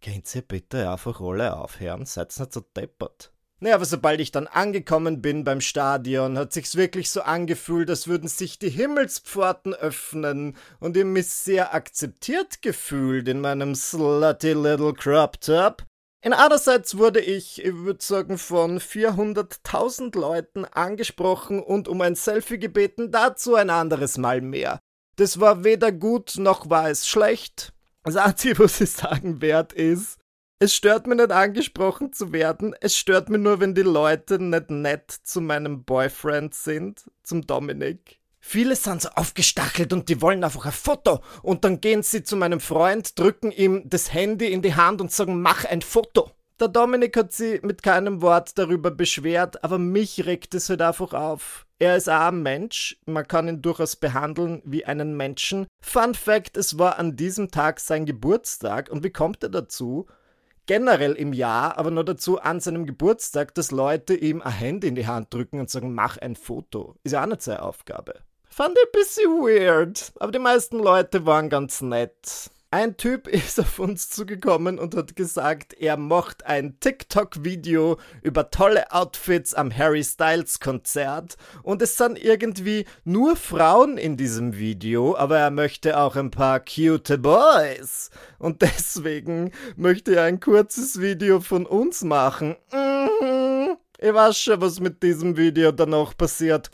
Könnt 0.01 0.33
ihr 0.35 0.41
bitte 0.41 0.89
einfach 0.89 1.21
alle 1.21 1.55
aufhören? 1.55 2.05
Seid 2.05 2.37
nicht 2.37 2.53
so 2.53 2.59
deppert. 2.59 3.31
Naja, 3.59 3.75
aber 3.75 3.85
sobald 3.85 4.19
ich 4.19 4.31
dann 4.31 4.45
angekommen 4.45 5.21
bin 5.21 5.43
beim 5.43 5.61
Stadion, 5.61 6.37
hat 6.37 6.53
sich's 6.53 6.75
wirklich 6.75 7.09
so 7.09 7.21
angefühlt, 7.21 7.89
als 7.89 8.07
würden 8.07 8.29
sich 8.29 8.59
die 8.59 8.69
Himmelspforten 8.69 9.73
öffnen 9.73 10.55
und 10.79 10.95
ich 10.95 11.05
mich 11.05 11.27
sehr 11.27 11.73
akzeptiert 11.73 12.61
gefühlt 12.61 13.27
in 13.27 13.41
meinem 13.41 13.73
slutty 13.73 14.53
little 14.53 14.93
crop 14.93 15.41
top. 15.41 15.83
In 16.23 16.33
andererseits 16.33 16.97
wurde 16.97 17.19
ich, 17.19 17.63
ich 17.63 17.73
würde 17.73 18.03
sagen, 18.03 18.37
von 18.37 18.79
400.000 18.79 20.19
Leuten 20.19 20.65
angesprochen 20.65 21.59
und 21.59 21.87
um 21.87 22.01
ein 22.01 22.15
Selfie 22.15 22.59
gebeten, 22.59 23.11
dazu 23.11 23.55
ein 23.55 23.71
anderes 23.71 24.19
Mal 24.19 24.41
mehr. 24.41 24.79
Das 25.15 25.39
war 25.39 25.63
weder 25.63 25.91
gut 25.91 26.35
noch 26.37 26.69
war 26.69 26.89
es 26.89 27.07
schlecht. 27.07 27.73
Das 28.03 28.17
Einzige, 28.17 28.59
was 28.59 28.79
ich 28.81 28.91
sagen 28.91 29.41
wert 29.41 29.73
ist, 29.73 30.19
es 30.59 30.73
stört 30.73 31.05
mich 31.05 31.17
nicht 31.17 31.31
angesprochen 31.31 32.13
zu 32.13 32.33
werden. 32.33 32.75
Es 32.81 32.97
stört 32.97 33.29
mich 33.29 33.39
nur, 33.39 33.59
wenn 33.59 33.75
die 33.75 33.83
Leute 33.83 34.41
nicht 34.41 34.71
nett 34.71 35.11
zu 35.11 35.39
meinem 35.39 35.83
Boyfriend 35.83 36.55
sind, 36.55 37.03
zum 37.23 37.45
Dominik. 37.45 38.19
Viele 38.39 38.75
sind 38.75 39.01
so 39.01 39.09
aufgestachelt 39.09 39.93
und 39.93 40.09
die 40.09 40.21
wollen 40.21 40.43
einfach 40.43 40.65
ein 40.65 40.71
Foto. 40.71 41.21
Und 41.43 41.63
dann 41.63 41.81
gehen 41.81 42.01
sie 42.01 42.23
zu 42.23 42.35
meinem 42.37 42.59
Freund, 42.59 43.19
drücken 43.19 43.51
ihm 43.51 43.83
das 43.85 44.13
Handy 44.13 44.47
in 44.47 44.61
die 44.61 44.75
Hand 44.75 45.01
und 45.01 45.11
sagen, 45.11 45.41
mach 45.41 45.65
ein 45.65 45.81
Foto. 45.81 46.31
Der 46.59 46.69
Dominik 46.69 47.15
hat 47.17 47.33
sie 47.33 47.59
mit 47.61 47.83
keinem 47.83 48.23
Wort 48.23 48.57
darüber 48.57 48.89
beschwert, 48.89 49.63
aber 49.63 49.77
mich 49.77 50.25
regt 50.25 50.55
es 50.55 50.69
halt 50.69 50.81
einfach 50.81 51.13
auf. 51.13 51.67
Er 51.77 51.97
ist 51.97 52.09
auch 52.09 52.29
ein 52.29 52.41
Mensch, 52.41 52.97
man 53.05 53.27
kann 53.27 53.47
ihn 53.47 53.61
durchaus 53.61 53.95
behandeln 53.95 54.63
wie 54.65 54.83
einen 54.83 55.15
Menschen. 55.15 55.67
Fun 55.83 56.15
Fact, 56.15 56.57
es 56.57 56.79
war 56.79 56.97
an 56.97 57.15
diesem 57.15 57.51
Tag 57.51 57.79
sein 57.79 58.07
Geburtstag 58.07 58.89
und 58.89 59.03
wie 59.03 59.11
kommt 59.11 59.43
er 59.43 59.49
dazu? 59.49 60.07
Generell 60.67 61.13
im 61.13 61.33
Jahr, 61.33 61.77
aber 61.77 61.89
nur 61.89 62.05
dazu 62.05 62.39
an 62.39 62.59
seinem 62.59 62.85
Geburtstag, 62.85 63.55
dass 63.55 63.71
Leute 63.71 64.13
ihm 64.13 64.41
ein 64.41 64.51
Handy 64.51 64.87
in 64.87 64.95
die 64.95 65.07
Hand 65.07 65.33
drücken 65.33 65.59
und 65.59 65.69
sagen, 65.69 65.95
mach 65.95 66.17
ein 66.17 66.35
Foto. 66.35 66.95
Ist 67.03 67.13
ja 67.13 67.23
auch 67.23 67.27
nicht 67.27 67.41
seine 67.41 67.63
Aufgabe. 67.63 68.13
Fand 68.49 68.77
ich 68.77 68.85
ein 68.85 68.91
bisschen 68.91 69.31
weird, 69.41 70.11
aber 70.19 70.31
die 70.31 70.39
meisten 70.39 70.79
Leute 70.79 71.25
waren 71.25 71.49
ganz 71.49 71.81
nett. 71.81 72.51
Ein 72.69 72.97
Typ 72.97 73.27
ist 73.29 73.59
auf 73.59 73.79
uns 73.79 74.09
zugekommen 74.09 74.77
und 74.77 74.95
hat 74.95 75.15
gesagt, 75.15 75.73
er 75.73 75.95
macht 75.95 76.45
ein 76.45 76.79
TikTok-Video 76.81 77.97
über 78.21 78.51
tolle 78.51 78.91
Outfits 78.91 79.53
am 79.53 79.75
Harry 79.75 80.03
Styles 80.03 80.59
Konzert 80.59 81.37
und 81.63 81.81
es 81.81 81.95
sind 81.95 82.21
irgendwie 82.21 82.85
nur 83.05 83.37
Frauen 83.37 83.97
in 83.97 84.17
diesem 84.17 84.57
Video, 84.57 85.15
aber 85.15 85.37
er 85.37 85.51
möchte 85.51 85.97
auch 85.97 86.17
ein 86.17 86.29
paar 86.29 86.59
cute 86.59 87.17
Boys. 87.21 88.09
Und 88.37 88.61
deswegen 88.61 89.51
möchte 89.77 90.15
er 90.15 90.23
ein 90.23 90.41
kurzes 90.41 90.99
Video 90.99 91.39
von 91.39 91.65
uns 91.65 92.03
machen. 92.03 92.57
Mhm. 92.73 93.77
Ich 93.99 94.13
weiß 94.13 94.37
schon, 94.37 94.61
was 94.61 94.79
mit 94.79 95.01
diesem 95.01 95.37
Video 95.37 95.71
dann 95.71 95.89
noch 95.89 96.15
passiert. 96.15 96.69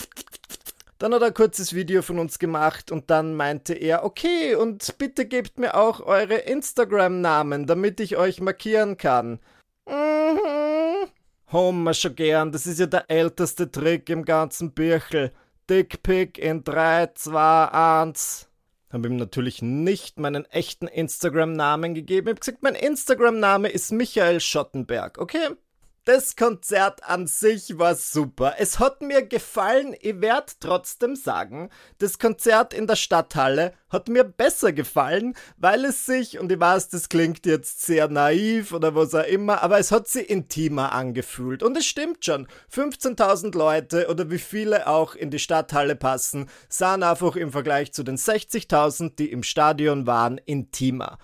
Dann 1.04 1.14
hat 1.14 1.22
er 1.22 1.28
ein 1.28 1.34
kurzes 1.34 1.74
Video 1.76 2.02
von 2.02 2.18
uns 2.18 2.40
gemacht 2.40 2.90
und 2.90 3.10
dann 3.10 3.36
meinte 3.36 3.74
er, 3.74 4.06
okay, 4.06 4.56
und 4.56 4.98
bitte 4.98 5.26
gebt 5.26 5.60
mir 5.60 5.76
auch 5.76 6.00
eure 6.00 6.36
Instagram-Namen, 6.36 7.66
damit 7.68 8.00
ich 8.00 8.16
euch 8.16 8.40
markieren 8.40 8.96
kann. 8.96 9.42
Mhm. 9.86 11.10
Homer 11.52 11.94
schon 11.94 12.16
gern, 12.16 12.54
das 12.54 12.66
ist 12.66 12.80
ja 12.80 12.86
der 12.86 13.12
älteste 13.12 13.70
Trick 13.70 14.10
im 14.10 14.24
ganzen 14.24 14.72
Büchel. 14.72 15.34
Dickpick 15.70 16.38
in 16.38 16.64
3, 16.64 17.08
2, 17.16 17.66
1. 18.06 18.48
Habe 18.90 19.10
ihm 19.10 19.18
natürlich 19.18 19.62
nicht 19.62 20.22
meinen 20.22 20.46
echten 20.46 20.88
Instagram-Namen 20.88 21.96
gegeben. 21.96 22.28
Ich 22.28 22.32
habe 22.32 22.40
gesagt, 22.40 22.64
mein 22.64 22.76
Instagram-Name 22.76 23.68
ist 23.68 23.92
Michael 23.92 24.40
Schottenberg, 24.40 25.18
okay? 25.18 25.50
Das 26.06 26.36
Konzert 26.36 27.02
an 27.06 27.28
sich 27.28 27.80
war 27.80 27.96
super. 27.96 28.56
Es 28.58 28.80
hat 28.80 29.02
mir 29.02 29.26
gefallen. 29.26 29.96
Ich 30.02 30.20
werde 30.20 30.52
trotzdem 30.60 31.16
sagen, 31.16 31.70
das 32.00 32.20
Konzert 32.20 32.74
in 32.74 32.88
der 32.88 32.98
Stadthalle 32.98 33.72
hat 33.88 34.10
mir 34.10 34.26
besser 34.26 34.74
gefallen, 34.74 35.34
weil 35.56 35.86
es 35.86 36.06
sich, 36.06 36.40
und 36.40 36.52
ich 36.52 36.60
weiß, 36.60 36.90
das 36.90 37.08
klingt 37.08 37.46
jetzt 37.46 37.84
sehr 37.84 38.10
naiv 38.10 38.74
oder 38.74 38.96
was 38.96 39.16
auch 39.16 39.24
immer, 39.24 39.64
aber 39.64 39.80
es 39.80 39.94
hat 39.94 40.10
sich 40.10 40.30
intimer 40.30 40.92
angefühlt. 40.92 41.64
Und 41.64 41.78
es 41.78 41.86
stimmt 41.86 42.26
schon. 42.26 42.50
15.000 42.70 43.58
Leute 43.58 44.10
oder 44.10 44.30
wie 44.30 44.40
viele 44.40 44.88
auch 44.88 45.16
in 45.16 45.32
die 45.32 45.40
Stadthalle 45.40 45.96
passen, 45.96 46.50
sahen 46.68 47.04
einfach 47.04 47.38
im 47.38 47.54
Vergleich 47.54 47.94
zu 47.94 48.04
den 48.04 48.18
60.000, 48.18 49.16
die 49.16 49.32
im 49.32 49.44
Stadion 49.44 50.06
waren, 50.06 50.38
intimer. 50.38 51.18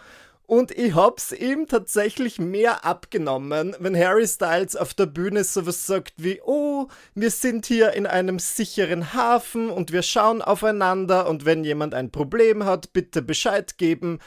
Und 0.49 0.71
ich 0.71 0.95
hab's 0.95 1.31
ihm 1.31 1.67
tatsächlich 1.67 2.39
mehr 2.39 2.83
abgenommen, 2.83 3.75
wenn 3.77 3.95
Harry 3.95 4.25
Styles 4.25 4.75
auf 4.75 4.95
der 4.95 5.05
Bühne 5.05 5.43
sowas 5.43 5.85
sagt 5.85 6.13
wie, 6.17 6.41
oh, 6.43 6.87
wir 7.13 7.29
sind 7.29 7.67
hier 7.67 7.93
in 7.93 8.07
einem 8.07 8.39
sicheren 8.39 9.13
Hafen 9.13 9.69
und 9.69 9.91
wir 9.91 10.01
schauen 10.01 10.41
aufeinander 10.41 11.29
und 11.29 11.45
wenn 11.45 11.63
jemand 11.63 11.93
ein 11.93 12.09
Problem 12.09 12.65
hat, 12.65 12.93
bitte 12.93 13.21
Bescheid 13.21 13.77
geben. 13.77 14.17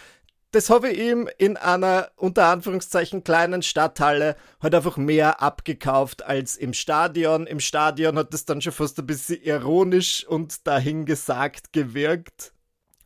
das 0.53 0.71
habe 0.71 0.91
ich 0.91 1.01
ihm 1.01 1.29
in 1.39 1.57
einer 1.57 2.13
unter 2.15 2.47
Anführungszeichen 2.47 3.25
kleinen 3.25 3.63
Stadthalle 3.63 4.37
halt 4.63 4.77
einfach 4.77 4.97
mehr 4.97 5.43
abgekauft 5.43 6.25
als 6.25 6.57
im 6.57 6.73
Stadion. 6.73 7.49
Im 7.49 7.59
Stadion 7.59 8.17
hat 8.17 8.33
es 8.33 8.45
dann 8.45 8.63
schon 8.63 8.73
fast 8.73 8.97
ein 9.01 9.07
bisschen 9.07 9.43
ironisch 9.43 10.25
und 10.25 10.69
dahingesagt 10.69 11.73
gewirkt. 11.73 12.53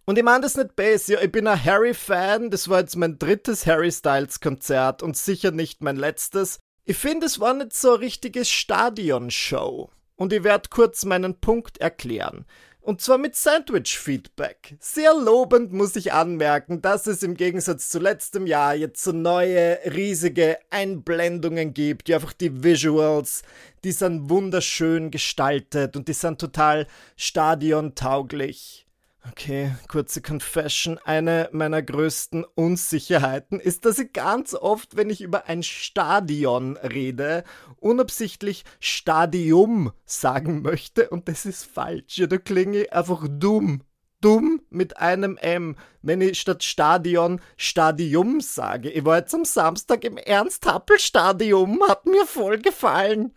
Und 0.09 0.19
ich 0.19 0.25
meine 0.25 0.43
das 0.43 0.57
nicht 0.57 0.77
base, 0.77 1.15
ja, 1.15 1.21
ich 1.21 1.33
bin 1.33 1.49
ein 1.49 1.65
Harry-Fan, 1.65 2.51
das 2.51 2.69
war 2.69 2.79
jetzt 2.79 2.95
mein 2.95 3.19
drittes 3.19 3.67
Harry 3.67 3.91
Styles-Konzert 3.91 5.03
und 5.03 5.17
sicher 5.17 5.51
nicht 5.51 5.83
mein 5.83 5.97
letztes. 5.97 6.61
Ich 6.85 6.97
finde, 6.97 7.27
es 7.27 7.41
war 7.41 7.55
nicht 7.55 7.75
so 7.75 7.95
eine 7.95 8.01
richtige 8.01 8.45
Stadionshow. 8.45 9.91
Und 10.15 10.33
ich 10.33 10.45
werde 10.45 10.69
kurz 10.71 11.05
meinen 11.05 11.41
Punkt 11.41 11.79
erklären. 11.79 12.47
Und 12.81 13.01
zwar 13.01 13.19
mit 13.19 13.35
Sandwich-Feedback. 13.35 14.77
Sehr 14.79 15.13
lobend 15.13 15.73
muss 15.73 15.97
ich 15.97 16.13
anmerken, 16.13 16.81
dass 16.81 17.09
es 17.09 17.25
im 17.25 17.35
Gegensatz 17.35 17.89
zu 17.89 17.99
letztem 17.99 18.47
Jahr 18.47 18.77
jetzt 18.77 19.03
so 19.03 19.11
neue 19.11 19.81
riesige 19.93 20.61
Einblendungen 20.71 21.75
gibt, 21.75 22.07
die 22.07 22.15
einfach 22.15 22.33
die 22.33 22.63
Visuals, 22.63 23.43
die 23.83 23.91
sind 23.91 24.31
wunderschön 24.31 25.11
gestaltet 25.11 25.97
und 25.97 26.07
die 26.07 26.13
sind 26.13 26.41
total 26.41 26.87
stadiontauglich. 27.17 28.86
Okay, 29.31 29.75
kurze 29.89 30.23
Confession. 30.23 30.99
Eine 31.05 31.49
meiner 31.53 31.83
größten 31.83 32.45
Unsicherheiten 32.45 33.61
ist, 33.61 33.85
dass 33.85 33.99
ich 33.99 34.13
ganz 34.13 34.55
oft, 34.55 34.97
wenn 34.97 35.11
ich 35.11 35.21
über 35.21 35.47
ein 35.47 35.63
Stadion 35.63 36.77
rede, 36.77 37.45
unabsichtlich 37.77 38.65
Stadium 38.79 39.93
sagen 40.05 40.63
möchte 40.63 41.09
und 41.11 41.29
das 41.29 41.45
ist 41.45 41.65
falsch. 41.65 42.19
Ja, 42.19 42.27
da 42.27 42.39
klinge 42.39 42.83
ich 42.83 42.93
einfach 42.93 43.27
dumm. 43.29 43.83
Dumm 44.21 44.63
mit 44.71 44.97
einem 44.97 45.37
M, 45.37 45.77
wenn 46.03 46.21
ich 46.21 46.41
statt 46.41 46.63
Stadion 46.63 47.41
Stadium 47.57 48.41
sage. 48.41 48.91
Ich 48.91 49.05
war 49.05 49.19
jetzt 49.19 49.35
am 49.35 49.45
Samstag 49.45 50.05
im 50.05 50.17
Ernst-Happel-Stadium, 50.17 51.81
hat 51.87 52.07
mir 52.07 52.27
voll 52.27 52.59
gefallen. 52.59 53.35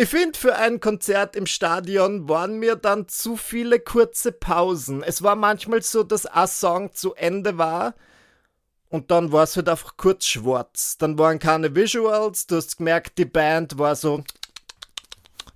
Ich 0.00 0.10
finde, 0.10 0.38
für 0.38 0.54
ein 0.54 0.78
Konzert 0.78 1.34
im 1.34 1.46
Stadion 1.46 2.28
waren 2.28 2.60
mir 2.60 2.76
dann 2.76 3.08
zu 3.08 3.36
viele 3.36 3.80
kurze 3.80 4.30
Pausen. 4.30 5.02
Es 5.02 5.24
war 5.24 5.34
manchmal 5.34 5.82
so, 5.82 6.04
dass 6.04 6.24
ein 6.24 6.46
Song 6.46 6.92
zu 6.92 7.14
Ende 7.14 7.58
war 7.58 7.96
und 8.90 9.10
dann 9.10 9.32
war 9.32 9.42
es 9.42 9.56
halt 9.56 9.68
einfach 9.68 9.96
kurz 9.96 10.26
schwarz. 10.26 10.98
Dann 10.98 11.18
waren 11.18 11.40
keine 11.40 11.74
Visuals, 11.74 12.46
du 12.46 12.54
hast 12.54 12.76
gemerkt, 12.76 13.18
die 13.18 13.24
Band 13.24 13.76
war 13.80 13.96
so, 13.96 14.22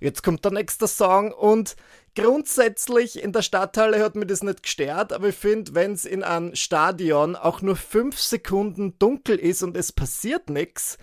jetzt 0.01 0.23
kommt 0.23 0.43
der 0.43 0.51
nächste 0.51 0.89
Song 0.89 1.31
und 1.31 1.77
grundsätzlich 2.13 3.23
in 3.23 3.31
der 3.31 3.43
Stadthalle 3.43 4.03
hat 4.03 4.15
mir 4.15 4.25
das 4.25 4.43
nicht 4.43 4.63
gestört, 4.63 5.13
aber 5.13 5.29
ich 5.29 5.35
finde, 5.35 5.73
wenn 5.73 5.93
es 5.93 6.03
in 6.03 6.21
einem 6.21 6.53
Stadion 6.53 7.37
auch 7.37 7.61
nur 7.61 7.77
fünf 7.77 8.19
Sekunden 8.19 8.99
dunkel 8.99 9.39
ist 9.39 9.63
und 9.63 9.77
es 9.77 9.93
passiert 9.93 10.49
nichts, 10.49 10.97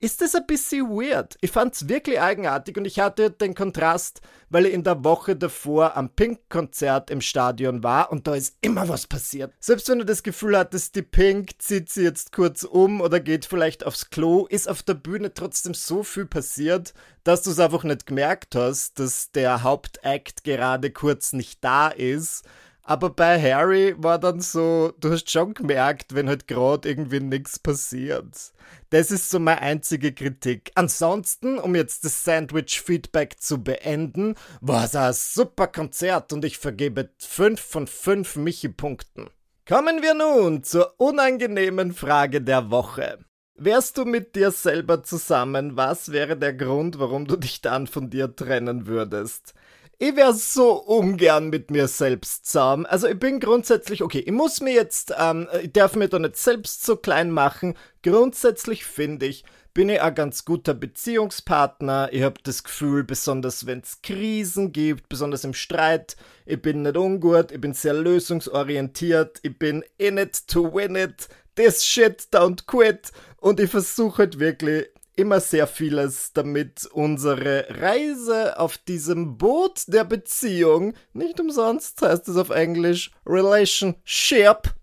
ist 0.00 0.20
das 0.20 0.34
ein 0.34 0.46
bisschen 0.46 0.88
weird. 0.88 1.36
Ich 1.40 1.50
fand's 1.50 1.88
wirklich 1.88 2.20
eigenartig 2.20 2.76
und 2.76 2.84
ich 2.84 3.00
hatte 3.00 3.30
den 3.30 3.54
Kontrast, 3.54 4.20
weil 4.50 4.66
ich 4.66 4.74
in 4.74 4.84
der 4.84 5.04
Woche 5.04 5.36
davor 5.36 5.96
am 5.96 6.10
Pink-Konzert 6.10 7.10
im 7.10 7.20
Stadion 7.20 7.82
war 7.82 8.12
und 8.12 8.26
da 8.26 8.34
ist 8.34 8.56
immer 8.60 8.88
was 8.88 9.06
passiert. 9.06 9.52
Selbst 9.60 9.88
wenn 9.88 9.98
du 9.98 10.04
das 10.04 10.22
Gefühl 10.22 10.56
hattest, 10.58 10.96
die 10.96 11.02
Pink 11.02 11.50
zieht 11.58 11.90
sie 11.90 12.02
jetzt 12.02 12.32
kurz 12.32 12.62
um 12.62 13.00
oder 13.00 13.20
geht 13.20 13.46
vielleicht 13.46 13.84
aufs 13.86 14.10
Klo, 14.10 14.46
ist 14.46 14.68
auf 14.68 14.82
der 14.82 14.94
Bühne 14.94 15.32
trotzdem 15.34 15.74
so 15.74 16.02
viel 16.02 16.26
passiert, 16.26 16.94
dass 17.24 17.42
du 17.42 17.50
es 17.50 17.58
einfach 17.58 17.84
nicht 17.84 18.06
gemerkt 18.06 18.54
hast, 18.54 18.98
dass 18.98 19.30
der 19.32 19.62
Hauptakt 19.62 20.44
gerade 20.44 20.90
kurz 20.90 21.32
nicht 21.32 21.64
da 21.64 21.88
ist 21.88 22.44
aber 22.84 23.10
bei 23.10 23.40
Harry 23.40 23.94
war 23.96 24.18
dann 24.18 24.40
so, 24.40 24.92
du 25.00 25.10
hast 25.10 25.30
schon 25.30 25.54
gemerkt, 25.54 26.14
wenn 26.14 26.28
halt 26.28 26.46
gerade 26.46 26.88
irgendwie 26.88 27.20
nichts 27.20 27.58
passiert. 27.58 28.52
Das 28.90 29.10
ist 29.10 29.30
so 29.30 29.38
meine 29.38 29.62
einzige 29.62 30.12
Kritik. 30.12 30.70
Ansonsten, 30.74 31.58
um 31.58 31.74
jetzt 31.74 32.04
das 32.04 32.24
Sandwich-Feedback 32.24 33.40
zu 33.40 33.62
beenden, 33.62 34.34
war 34.60 34.84
es 34.84 34.94
ein 34.94 35.14
super 35.14 35.66
Konzert 35.66 36.32
und 36.32 36.44
ich 36.44 36.58
vergebe 36.58 37.10
5 37.18 37.60
von 37.60 37.86
5 37.86 38.36
Michi-Punkten. 38.36 39.30
Kommen 39.66 40.02
wir 40.02 40.12
nun 40.12 40.62
zur 40.62 40.94
unangenehmen 40.98 41.94
Frage 41.94 42.42
der 42.42 42.70
Woche. 42.70 43.18
Wärst 43.56 43.96
du 43.96 44.04
mit 44.04 44.36
dir 44.36 44.50
selber 44.50 45.02
zusammen, 45.04 45.76
was 45.76 46.12
wäre 46.12 46.36
der 46.36 46.52
Grund, 46.52 46.98
warum 46.98 47.26
du 47.26 47.36
dich 47.36 47.62
dann 47.62 47.86
von 47.86 48.10
dir 48.10 48.36
trennen 48.36 48.86
würdest? 48.86 49.54
Ich 49.98 50.16
wäre 50.16 50.34
so 50.34 50.72
ungern 50.72 51.50
mit 51.50 51.70
mir 51.70 51.88
selbst 51.88 52.46
zusammen. 52.46 52.86
Also 52.86 53.06
ich 53.06 53.18
bin 53.18 53.40
grundsätzlich, 53.40 54.02
okay, 54.02 54.20
ich 54.20 54.32
muss 54.32 54.60
mir 54.60 54.72
jetzt, 54.72 55.14
ähm, 55.18 55.48
ich 55.62 55.72
darf 55.72 55.94
mir 55.94 56.08
da 56.08 56.18
nicht 56.18 56.36
selbst 56.36 56.84
so 56.84 56.96
klein 56.96 57.30
machen. 57.30 57.74
Grundsätzlich 58.02 58.84
finde 58.84 59.26
ich, 59.26 59.44
bin 59.72 59.88
ich 59.88 60.00
ein 60.00 60.14
ganz 60.14 60.44
guter 60.44 60.74
Beziehungspartner. 60.74 62.08
Ich 62.12 62.22
habe 62.22 62.40
das 62.42 62.62
Gefühl, 62.62 63.04
besonders 63.04 63.66
wenn 63.66 63.80
es 63.80 64.02
Krisen 64.02 64.72
gibt, 64.72 65.08
besonders 65.08 65.44
im 65.44 65.54
Streit, 65.54 66.16
ich 66.46 66.60
bin 66.62 66.82
nicht 66.82 66.96
ungut, 66.96 67.50
ich 67.50 67.60
bin 67.60 67.74
sehr 67.74 67.94
lösungsorientiert, 67.94 69.40
ich 69.42 69.58
bin 69.58 69.84
in 69.98 70.18
it 70.18 70.46
to 70.46 70.72
win 70.72 70.94
it, 70.94 71.28
this 71.56 71.84
shit 71.84 72.28
don't 72.32 72.66
quit 72.66 73.10
und 73.38 73.58
ich 73.58 73.70
versuche 73.70 74.18
halt 74.18 74.38
wirklich 74.38 74.86
immer 75.16 75.40
sehr 75.40 75.66
vieles, 75.66 76.32
damit 76.32 76.86
unsere 76.86 77.66
Reise 77.70 78.58
auf 78.58 78.78
diesem 78.78 79.38
Boot 79.38 79.84
der 79.86 80.04
Beziehung, 80.04 80.94
nicht 81.12 81.38
umsonst 81.40 82.02
heißt 82.02 82.28
es 82.28 82.36
auf 82.36 82.50
Englisch 82.50 83.10
Relationship, 83.26 84.74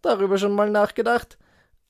darüber 0.00 0.38
schon 0.38 0.52
mal 0.52 0.70
nachgedacht, 0.70 1.38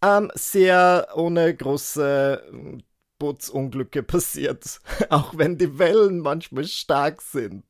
ähm, 0.03 0.31
sehr 0.35 1.09
ohne 1.15 1.55
große 1.55 2.81
Bootsunglücke 3.19 4.03
passiert, 4.03 4.81
auch 5.09 5.37
wenn 5.37 5.57
die 5.57 5.79
Wellen 5.79 6.21
manchmal 6.21 6.65
stark 6.65 7.23
sind. 7.23 7.65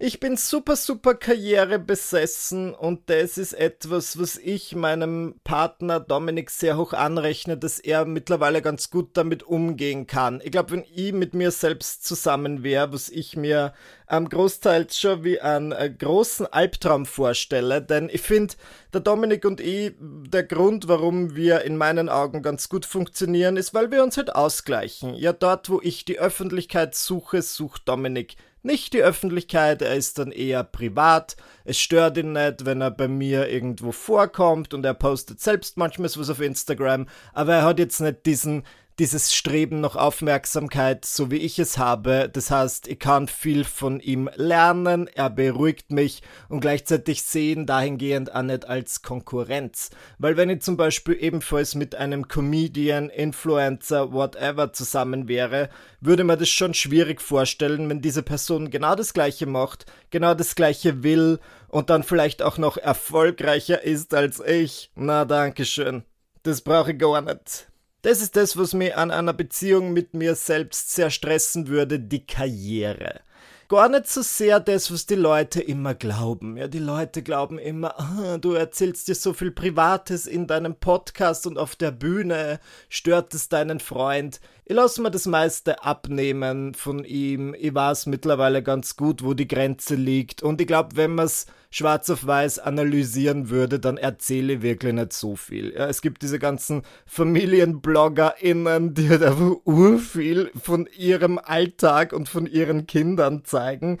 Ich 0.00 0.20
bin 0.20 0.36
super, 0.36 0.76
super 0.76 1.16
karrierebesessen 1.16 2.72
und 2.72 3.10
das 3.10 3.36
ist 3.36 3.52
etwas, 3.52 4.16
was 4.16 4.36
ich 4.36 4.76
meinem 4.76 5.40
Partner 5.42 5.98
Dominik 5.98 6.50
sehr 6.50 6.76
hoch 6.78 6.92
anrechne, 6.92 7.56
dass 7.58 7.80
er 7.80 8.04
mittlerweile 8.04 8.62
ganz 8.62 8.90
gut 8.90 9.16
damit 9.16 9.42
umgehen 9.42 10.06
kann. 10.06 10.40
Ich 10.44 10.52
glaube, 10.52 10.70
wenn 10.70 10.84
ich 10.94 11.12
mit 11.12 11.34
mir 11.34 11.50
selbst 11.50 12.04
zusammen 12.04 12.62
wäre, 12.62 12.92
was 12.92 13.08
ich 13.08 13.36
mir 13.36 13.74
am 14.06 14.28
großteils 14.28 15.00
schon 15.00 15.24
wie 15.24 15.40
einen 15.40 15.72
äh, 15.72 15.90
großen 15.90 16.46
Albtraum 16.46 17.04
vorstelle, 17.04 17.82
denn 17.82 18.08
ich 18.08 18.20
finde, 18.20 18.54
der 18.92 19.00
Dominik 19.00 19.44
und 19.44 19.60
ich, 19.60 19.94
der 19.98 20.44
Grund, 20.44 20.86
warum 20.86 21.34
wir 21.34 21.62
in 21.62 21.76
meinen 21.76 22.08
Augen 22.08 22.42
ganz 22.42 22.68
gut 22.68 22.86
funktionieren, 22.86 23.56
ist, 23.56 23.74
weil 23.74 23.90
wir 23.90 24.04
uns 24.04 24.16
halt 24.16 24.32
ausgleichen. 24.32 25.14
Ja, 25.14 25.32
dort, 25.32 25.68
wo 25.70 25.80
ich 25.82 26.04
die 26.04 26.20
Öffentlichkeit 26.20 26.94
suche, 26.94 27.42
sucht 27.42 27.88
Dominik 27.88 28.36
nicht 28.62 28.92
die 28.92 29.02
Öffentlichkeit, 29.02 29.82
er 29.82 29.94
ist 29.94 30.18
dann 30.18 30.32
eher 30.32 30.64
privat. 30.64 31.36
Es 31.64 31.78
stört 31.78 32.18
ihn 32.18 32.32
nicht, 32.32 32.64
wenn 32.64 32.80
er 32.80 32.90
bei 32.90 33.08
mir 33.08 33.48
irgendwo 33.48 33.92
vorkommt 33.92 34.74
und 34.74 34.84
er 34.84 34.94
postet 34.94 35.40
selbst 35.40 35.76
manchmal 35.76 36.08
was 36.14 36.30
auf 36.30 36.40
Instagram, 36.40 37.06
aber 37.32 37.54
er 37.54 37.64
hat 37.64 37.78
jetzt 37.78 38.00
nicht 38.00 38.26
diesen 38.26 38.64
dieses 38.98 39.32
Streben 39.32 39.80
nach 39.80 39.94
Aufmerksamkeit, 39.94 41.04
so 41.04 41.30
wie 41.30 41.36
ich 41.36 41.58
es 41.58 41.78
habe. 41.78 42.28
Das 42.32 42.50
heißt, 42.50 42.88
ich 42.88 42.98
kann 42.98 43.28
viel 43.28 43.64
von 43.64 44.00
ihm 44.00 44.28
lernen, 44.34 45.06
er 45.06 45.30
beruhigt 45.30 45.92
mich 45.92 46.22
und 46.48 46.60
gleichzeitig 46.60 47.22
sehen 47.22 47.64
dahingehend 47.66 48.34
auch 48.34 48.42
nicht 48.42 48.66
als 48.66 49.02
Konkurrenz. 49.02 49.90
Weil 50.18 50.36
wenn 50.36 50.50
ich 50.50 50.62
zum 50.62 50.76
Beispiel 50.76 51.16
ebenfalls 51.20 51.76
mit 51.76 51.94
einem 51.94 52.26
Comedian, 52.26 53.08
Influencer, 53.08 54.12
whatever 54.12 54.72
zusammen 54.72 55.28
wäre, 55.28 55.70
würde 56.00 56.24
man 56.24 56.38
das 56.38 56.48
schon 56.48 56.74
schwierig 56.74 57.20
vorstellen, 57.20 57.88
wenn 57.88 58.00
diese 58.00 58.24
Person 58.24 58.70
genau 58.70 58.96
das 58.96 59.14
gleiche 59.14 59.46
macht, 59.46 59.86
genau 60.10 60.34
das 60.34 60.56
gleiche 60.56 61.04
will 61.04 61.38
und 61.68 61.90
dann 61.90 62.02
vielleicht 62.02 62.42
auch 62.42 62.58
noch 62.58 62.76
erfolgreicher 62.76 63.82
ist 63.84 64.12
als 64.12 64.40
ich. 64.40 64.90
Na, 64.96 65.24
danke 65.24 65.64
schön. 65.64 66.02
Das 66.42 66.62
brauche 66.62 66.92
ich 66.92 66.98
gar 66.98 67.20
nicht. 67.20 67.67
Das 68.02 68.20
ist 68.20 68.36
das, 68.36 68.56
was 68.56 68.74
mich 68.74 68.96
an 68.96 69.10
einer 69.10 69.32
Beziehung 69.32 69.92
mit 69.92 70.14
mir 70.14 70.36
selbst 70.36 70.94
sehr 70.94 71.10
stressen 71.10 71.66
würde, 71.66 71.98
die 71.98 72.24
Karriere. 72.24 73.22
Gar 73.68 73.88
nicht 73.88 74.06
so 74.06 74.22
sehr 74.22 74.60
das, 74.60 74.92
was 74.92 75.04
die 75.04 75.16
Leute 75.16 75.60
immer 75.60 75.94
glauben. 75.94 76.56
Ja, 76.56 76.68
die 76.68 76.78
Leute 76.78 77.22
glauben 77.22 77.58
immer, 77.58 77.98
ah, 77.98 78.38
du 78.38 78.52
erzählst 78.52 79.08
dir 79.08 79.16
so 79.16 79.32
viel 79.34 79.50
Privates 79.50 80.26
in 80.26 80.46
deinem 80.46 80.76
Podcast 80.76 81.46
und 81.46 81.58
auf 81.58 81.74
der 81.74 81.90
Bühne, 81.90 82.60
stört 82.88 83.34
es 83.34 83.48
deinen 83.48 83.80
Freund. 83.80 84.40
Ich 84.70 84.74
lasse 84.74 85.00
mir 85.00 85.10
das 85.10 85.24
meiste 85.24 85.82
abnehmen 85.82 86.74
von 86.74 87.02
ihm. 87.02 87.54
Ich 87.58 87.74
weiß 87.74 88.04
mittlerweile 88.04 88.62
ganz 88.62 88.96
gut, 88.96 89.24
wo 89.24 89.32
die 89.32 89.48
Grenze 89.48 89.94
liegt. 89.94 90.42
Und 90.42 90.60
ich 90.60 90.66
glaube, 90.66 90.90
wenn 90.96 91.14
man 91.14 91.24
es 91.24 91.46
schwarz 91.70 92.10
auf 92.10 92.26
weiß 92.26 92.58
analysieren 92.58 93.48
würde, 93.48 93.80
dann 93.80 93.96
erzähle 93.96 94.54
ich 94.54 94.62
wirklich 94.62 94.92
nicht 94.92 95.14
so 95.14 95.36
viel. 95.36 95.72
Ja, 95.74 95.86
es 95.86 96.02
gibt 96.02 96.20
diese 96.20 96.38
ganzen 96.38 96.82
FamilienbloggerInnen, 97.06 98.92
die 98.92 99.08
halt 99.08 99.22
einfach 99.22 99.56
urviel 99.64 100.50
von 100.62 100.86
ihrem 100.98 101.38
Alltag 101.38 102.12
und 102.12 102.28
von 102.28 102.44
ihren 102.44 102.86
Kindern 102.86 103.44
zeigen 103.44 103.98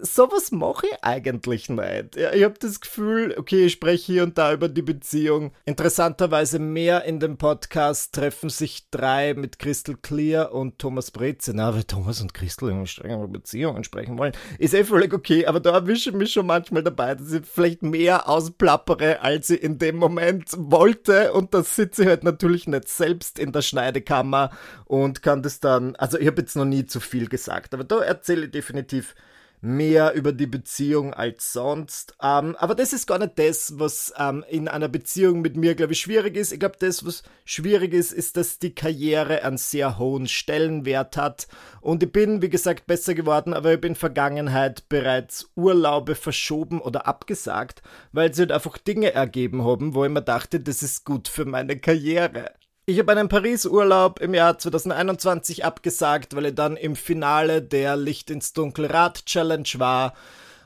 sowas 0.00 0.50
mache 0.52 0.86
ich 0.86 1.04
eigentlich 1.04 1.68
nicht. 1.68 2.16
Ich 2.16 2.44
habe 2.44 2.54
das 2.58 2.80
Gefühl, 2.80 3.34
okay, 3.38 3.66
ich 3.66 3.72
spreche 3.72 4.12
hier 4.12 4.22
und 4.22 4.38
da 4.38 4.52
über 4.52 4.68
die 4.68 4.82
Beziehung. 4.82 5.52
Interessanterweise 5.64 6.58
mehr 6.58 7.04
in 7.04 7.20
dem 7.20 7.36
Podcast 7.36 8.14
treffen 8.14 8.50
sich 8.50 8.88
drei 8.90 9.34
mit 9.34 9.58
Crystal 9.58 9.96
Clear 10.00 10.52
und 10.52 10.78
Thomas 10.78 11.10
Breze. 11.10 11.52
Na, 11.54 11.74
weil 11.74 11.84
Thomas 11.84 12.20
und 12.20 12.34
Crystal 12.34 12.70
über 12.70 13.28
Beziehungen 13.28 13.84
sprechen 13.84 14.18
wollen, 14.18 14.32
ist 14.58 14.74
eh 14.74 14.84
völlig 14.84 15.12
okay, 15.12 15.46
aber 15.46 15.60
da 15.60 15.72
erwische 15.72 16.10
ich 16.10 16.16
mich 16.16 16.32
schon 16.32 16.46
manchmal 16.46 16.82
dabei, 16.82 17.14
dass 17.14 17.32
ich 17.32 17.46
vielleicht 17.46 17.82
mehr 17.82 18.28
ausplappere, 18.28 19.20
als 19.22 19.50
ich 19.50 19.62
in 19.62 19.78
dem 19.78 19.96
Moment 19.96 20.50
wollte 20.56 21.32
und 21.32 21.54
das 21.54 21.76
sitze 21.76 22.02
ich 22.02 22.08
halt 22.08 22.24
natürlich 22.24 22.66
nicht 22.66 22.88
selbst 22.88 23.38
in 23.38 23.52
der 23.52 23.62
Schneidekammer 23.62 24.50
und 24.84 25.22
kann 25.22 25.42
das 25.42 25.60
dann, 25.60 25.96
also 25.96 26.18
ich 26.18 26.26
habe 26.26 26.40
jetzt 26.40 26.56
noch 26.56 26.64
nie 26.64 26.86
zu 26.86 27.00
viel 27.00 27.28
gesagt, 27.28 27.74
aber 27.74 27.84
da 27.84 28.00
erzähle 28.00 28.46
ich 28.46 28.50
definitiv 28.50 29.14
mehr 29.60 30.14
über 30.14 30.32
die 30.32 30.46
Beziehung 30.46 31.12
als 31.12 31.52
sonst. 31.52 32.14
Ähm, 32.22 32.56
aber 32.56 32.74
das 32.74 32.92
ist 32.92 33.06
gar 33.06 33.18
nicht 33.18 33.38
das, 33.38 33.78
was 33.78 34.12
ähm, 34.16 34.44
in 34.48 34.68
einer 34.68 34.88
Beziehung 34.88 35.40
mit 35.40 35.56
mir, 35.56 35.74
glaube 35.74 35.92
ich, 35.92 36.00
schwierig 36.00 36.36
ist. 36.36 36.52
Ich 36.52 36.60
glaube, 36.60 36.76
das, 36.78 37.04
was 37.04 37.22
schwierig 37.44 37.92
ist, 37.92 38.12
ist, 38.12 38.36
dass 38.36 38.58
die 38.58 38.74
Karriere 38.74 39.44
einen 39.44 39.58
sehr 39.58 39.98
hohen 39.98 40.28
Stellenwert 40.28 41.16
hat. 41.16 41.46
Und 41.80 42.02
ich 42.02 42.12
bin, 42.12 42.42
wie 42.42 42.50
gesagt, 42.50 42.86
besser 42.86 43.14
geworden, 43.14 43.52
aber 43.52 43.70
ich 43.70 43.76
habe 43.76 43.88
in 43.88 43.94
Vergangenheit 43.94 44.88
bereits 44.88 45.50
Urlaube 45.56 46.14
verschoben 46.14 46.80
oder 46.80 47.06
abgesagt, 47.06 47.82
weil 48.12 48.32
sie 48.32 48.42
halt 48.42 48.52
einfach 48.52 48.78
Dinge 48.78 49.12
ergeben 49.12 49.64
haben, 49.64 49.94
wo 49.94 50.04
ich 50.04 50.10
mir 50.10 50.22
dachte, 50.22 50.60
das 50.60 50.82
ist 50.82 51.04
gut 51.04 51.28
für 51.28 51.44
meine 51.44 51.78
Karriere. 51.78 52.52
Ich 52.90 52.98
habe 52.98 53.12
einen 53.12 53.28
Paris-Urlaub 53.28 54.18
im 54.18 54.34
Jahr 54.34 54.58
2021 54.58 55.64
abgesagt, 55.64 56.34
weil 56.34 56.46
ich 56.46 56.56
dann 56.56 56.76
im 56.76 56.96
Finale 56.96 57.62
der 57.62 57.96
Licht 57.96 58.30
ins 58.30 58.52
Dunkel 58.52 58.86
Rad 58.86 59.26
Challenge 59.26 59.68
war 59.76 60.12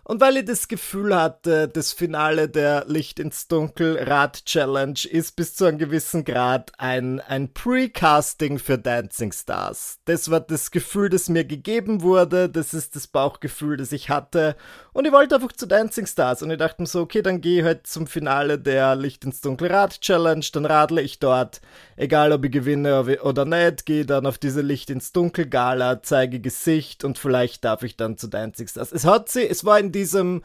und 0.06 0.20
weil 0.20 0.36
ich 0.36 0.44
das 0.44 0.68
Gefühl 0.68 1.16
hatte, 1.16 1.66
das 1.66 1.92
Finale 1.92 2.46
der 2.50 2.84
Licht 2.86 3.18
ins 3.18 3.48
Dunkel 3.48 3.98
Rad 3.98 4.44
Challenge 4.44 5.00
ist 5.10 5.34
bis 5.34 5.56
zu 5.56 5.64
einem 5.64 5.78
gewissen 5.78 6.26
Grad 6.26 6.72
ein, 6.76 7.20
ein 7.20 7.54
Pre-Casting 7.54 8.58
für 8.58 8.76
Dancing 8.76 9.32
Stars. 9.32 10.00
Das 10.04 10.30
war 10.30 10.40
das 10.40 10.70
Gefühl, 10.70 11.08
das 11.08 11.30
mir 11.30 11.46
gegeben 11.46 12.02
wurde, 12.02 12.50
das 12.50 12.74
ist 12.74 12.96
das 12.96 13.06
Bauchgefühl, 13.06 13.78
das 13.78 13.92
ich 13.92 14.10
hatte. 14.10 14.56
Und 14.92 15.06
ich 15.06 15.12
wollte 15.12 15.36
einfach 15.36 15.52
zu 15.52 15.66
Dancing 15.66 16.06
Stars 16.06 16.42
und 16.42 16.50
ich 16.50 16.58
dachte 16.58 16.82
mir 16.82 16.86
so, 16.86 17.00
okay, 17.00 17.22
dann 17.22 17.40
gehe 17.40 17.60
ich 17.60 17.64
halt 17.64 17.86
zum 17.86 18.06
Finale 18.06 18.58
der 18.58 18.96
Licht 18.96 19.24
ins 19.24 19.40
Dunkel 19.40 19.72
Rad 19.72 20.02
Challenge, 20.02 20.44
dann 20.52 20.66
radle 20.66 21.00
ich 21.00 21.18
dort, 21.18 21.62
egal 21.96 22.32
ob 22.32 22.44
ich 22.44 22.52
gewinne 22.52 23.20
oder 23.22 23.44
nicht, 23.44 23.86
gehe 23.86 24.06
dann 24.06 24.26
auf 24.26 24.38
diese 24.38 24.60
Licht 24.60 24.90
ins 24.90 25.12
Dunkel 25.12 25.46
Gala, 25.46 26.02
zeige 26.02 26.40
Gesicht 26.40 27.04
und 27.04 27.18
vielleicht 27.18 27.64
darf 27.64 27.82
ich 27.82 27.96
dann 27.96 28.18
zu 28.18 28.28
Dancing 28.28 28.68
Stars. 28.68 28.92
Es 28.92 29.04
hat 29.04 29.28
sie, 29.28 29.48
es 29.48 29.64
war 29.64 29.78
in 29.78 29.92
diesem, 29.92 30.42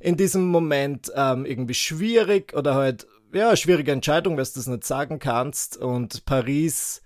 in 0.00 0.16
diesem 0.16 0.46
Moment 0.48 1.12
ähm, 1.14 1.44
irgendwie 1.44 1.74
schwierig 1.74 2.54
oder 2.54 2.74
halt, 2.74 3.06
ja, 3.32 3.56
schwierige 3.56 3.92
Entscheidung, 3.92 4.36
weil 4.36 4.44
du 4.44 4.50
das 4.54 4.66
nicht 4.66 4.84
sagen 4.84 5.18
kannst. 5.18 5.76
Und 5.76 6.24
Paris, 6.24 7.02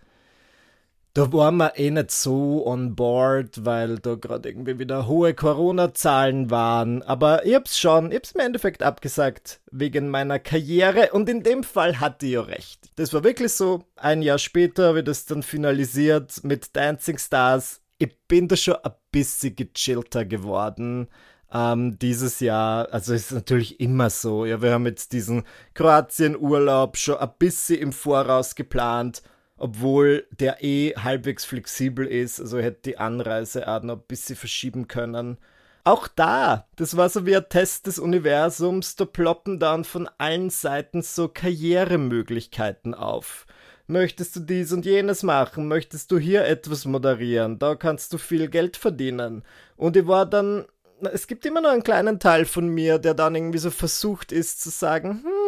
da 1.17 1.33
waren 1.33 1.57
wir 1.57 1.79
eh 1.79 1.91
nicht 1.91 2.11
so 2.11 2.67
on 2.67 2.95
board, 2.95 3.65
weil 3.65 3.99
da 3.99 4.17
gerade 4.17 4.51
irgendwie 4.51 4.79
wieder 4.79 5.07
hohe 5.07 5.33
Corona-Zahlen 5.33 6.51
waren. 6.51 7.03
Aber 7.03 7.47
ich 7.47 7.55
hab's 7.55 7.79
schon, 7.79 8.11
ich 8.11 8.17
hab's 8.17 8.33
im 8.33 8.43
Endeffekt 8.43 8.83
abgesagt, 8.83 9.63
wegen 9.71 10.11
meiner 10.11 10.39
Karriere. 10.39 11.13
Und 11.13 11.31
in 11.31 11.43
dem 11.43 11.65
Fall 11.65 12.01
hatte 12.01 12.27
ich 12.27 12.33
ja 12.33 12.43
recht. 12.43 12.91
Das 12.97 13.15
war 13.15 13.25
wirklich 13.25 13.53
so. 13.53 13.85
Ein 13.97 14.21
Jahr 14.21 14.37
später 14.37 14.95
ich 14.95 15.05
das 15.05 15.25
dann 15.25 15.43
finalisiert 15.43 16.45
mit 16.45 16.77
Dancing 16.77 17.17
Stars. 17.17 17.81
Ich 17.97 18.15
bin 18.29 18.47
da 18.47 18.57
schon 18.57 18.77
ein 18.85 18.93
bisschen 19.11 19.57
gechillter 19.57 20.27
geworden 20.27 21.09
ähm, 21.51 21.99
dieses 21.99 22.41
Jahr. 22.41 22.93
Also 22.93 23.15
ist 23.15 23.33
natürlich 23.33 23.81
immer 23.81 24.11
so. 24.11 24.45
Ja, 24.45 24.61
wir 24.61 24.73
haben 24.73 24.85
jetzt 24.85 25.13
diesen 25.13 25.45
Kroatien-Urlaub 25.73 26.99
schon 26.99 27.17
ein 27.17 27.31
bisschen 27.39 27.81
im 27.81 27.93
Voraus 27.95 28.55
geplant, 28.55 29.23
obwohl 29.57 30.27
der 30.31 30.63
eh 30.63 30.95
halbwegs 30.95 31.45
flexibel 31.45 32.07
ist. 32.07 32.41
Also 32.41 32.59
hätte 32.59 32.83
die 32.85 32.99
Anreise 32.99 33.69
auch 33.69 33.83
noch 33.83 33.97
ein 33.97 34.07
bisschen 34.07 34.37
verschieben 34.37 34.89
können. 34.89 35.39
Auch 35.85 36.09
da, 36.09 36.67
das 36.75 36.97
war 36.97 37.09
so 37.09 37.27
wie 37.27 37.37
ein 37.37 37.49
Test 37.49 37.87
des 37.87 38.01
Universums, 38.01 38.97
da 38.97 39.05
ploppen 39.05 39.61
dann 39.61 39.85
von 39.85 40.09
allen 40.19 40.51
Seiten 40.51 41.01
so 41.01 41.29
Karrieremöglichkeiten 41.29 42.93
auf. 42.93 43.47
Möchtest 43.87 44.35
du 44.35 44.41
dies 44.41 44.73
und 44.73 44.85
jenes 44.85 45.23
machen? 45.23 45.69
Möchtest 45.69 46.11
du 46.11 46.19
hier 46.19 46.45
etwas 46.45 46.87
moderieren? 46.87 47.61
Da 47.61 47.77
kannst 47.77 48.13
du 48.13 48.19
viel 48.19 48.49
Geld 48.49 48.77
verdienen. 48.77 49.45
Und 49.77 49.97
ich 49.97 50.09
war 50.09 50.27
dann 50.27 50.67
es 51.03 51.27
gibt 51.27 51.45
immer 51.47 51.61
noch 51.61 51.71
einen 51.71 51.83
kleinen 51.83 52.19
Teil 52.19 52.45
von 52.45 52.69
mir, 52.69 52.99
der 52.99 53.15
dann 53.15 53.35
irgendwie 53.35 53.59
so 53.59 53.71
versucht 53.71 54.33
ist 54.33 54.63
zu 54.63 54.71
sagen, 54.71 55.23
hm, 55.23 55.46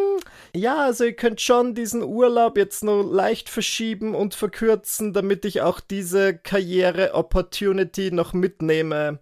ja, 0.54 0.76
also 0.84 1.04
ihr 1.04 1.14
könnt 1.14 1.40
schon 1.40 1.74
diesen 1.74 2.02
Urlaub 2.02 2.56
jetzt 2.56 2.84
nur 2.84 3.04
leicht 3.04 3.48
verschieben 3.48 4.14
und 4.14 4.34
verkürzen, 4.34 5.12
damit 5.12 5.44
ich 5.44 5.62
auch 5.62 5.80
diese 5.80 6.36
Karriere-Opportunity 6.36 8.10
noch 8.10 8.32
mitnehme. 8.32 9.20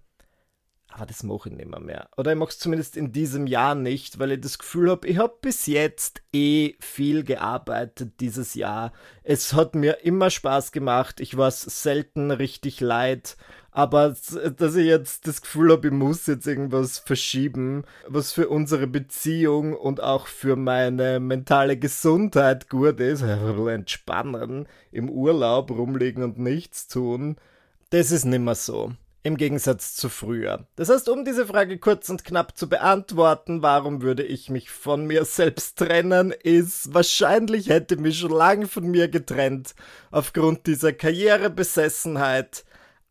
Aber 0.96 1.04
das 1.04 1.22
mache 1.24 1.50
ich 1.50 1.54
nicht 1.54 1.68
mehr. 1.68 2.08
Oder 2.16 2.32
ich 2.32 2.38
mache 2.38 2.48
es 2.48 2.58
zumindest 2.58 2.96
in 2.96 3.12
diesem 3.12 3.46
Jahr 3.46 3.74
nicht, 3.74 4.18
weil 4.18 4.32
ich 4.32 4.40
das 4.40 4.56
Gefühl 4.56 4.90
habe, 4.90 5.06
ich 5.06 5.18
habe 5.18 5.36
bis 5.42 5.66
jetzt 5.66 6.22
eh 6.32 6.74
viel 6.80 7.22
gearbeitet 7.22 8.18
dieses 8.20 8.54
Jahr. 8.54 8.92
Es 9.22 9.52
hat 9.52 9.74
mir 9.74 10.04
immer 10.04 10.30
Spaß 10.30 10.72
gemacht. 10.72 11.20
Ich 11.20 11.36
war 11.36 11.50
selten 11.50 12.30
richtig 12.30 12.80
leid. 12.80 13.36
Aber 13.72 14.16
dass 14.56 14.74
ich 14.74 14.86
jetzt 14.86 15.26
das 15.26 15.42
Gefühl 15.42 15.70
habe, 15.70 15.88
ich 15.88 15.92
muss 15.92 16.26
jetzt 16.26 16.46
irgendwas 16.46 16.98
verschieben, 16.98 17.84
was 18.08 18.32
für 18.32 18.48
unsere 18.48 18.86
Beziehung 18.86 19.74
und 19.74 20.02
auch 20.02 20.26
für 20.26 20.56
meine 20.56 21.20
mentale 21.20 21.76
Gesundheit 21.76 22.70
gut 22.70 23.00
ist, 23.00 23.20
entspannen, 23.68 24.66
im 24.92 25.10
Urlaub 25.10 25.70
rumliegen 25.72 26.22
und 26.22 26.38
nichts 26.38 26.88
tun, 26.88 27.36
das 27.90 28.12
ist 28.12 28.24
nimmer 28.24 28.54
so. 28.54 28.94
Im 29.26 29.36
Gegensatz 29.36 29.96
zu 29.96 30.08
früher. 30.08 30.68
Das 30.76 30.88
heißt, 30.88 31.08
um 31.08 31.24
diese 31.24 31.46
Frage 31.46 31.78
kurz 31.78 32.08
und 32.10 32.24
knapp 32.24 32.56
zu 32.56 32.68
beantworten, 32.68 33.60
warum 33.60 34.00
würde 34.00 34.22
ich 34.22 34.50
mich 34.50 34.70
von 34.70 35.04
mir 35.04 35.24
selbst 35.24 35.78
trennen, 35.78 36.30
ist, 36.30 36.94
wahrscheinlich 36.94 37.68
hätte 37.68 37.96
mich 37.96 38.20
schon 38.20 38.30
lange 38.30 38.68
von 38.68 38.86
mir 38.86 39.08
getrennt, 39.08 39.74
aufgrund 40.12 40.68
dieser 40.68 40.92
Karrierebesessenheit, 40.92 42.64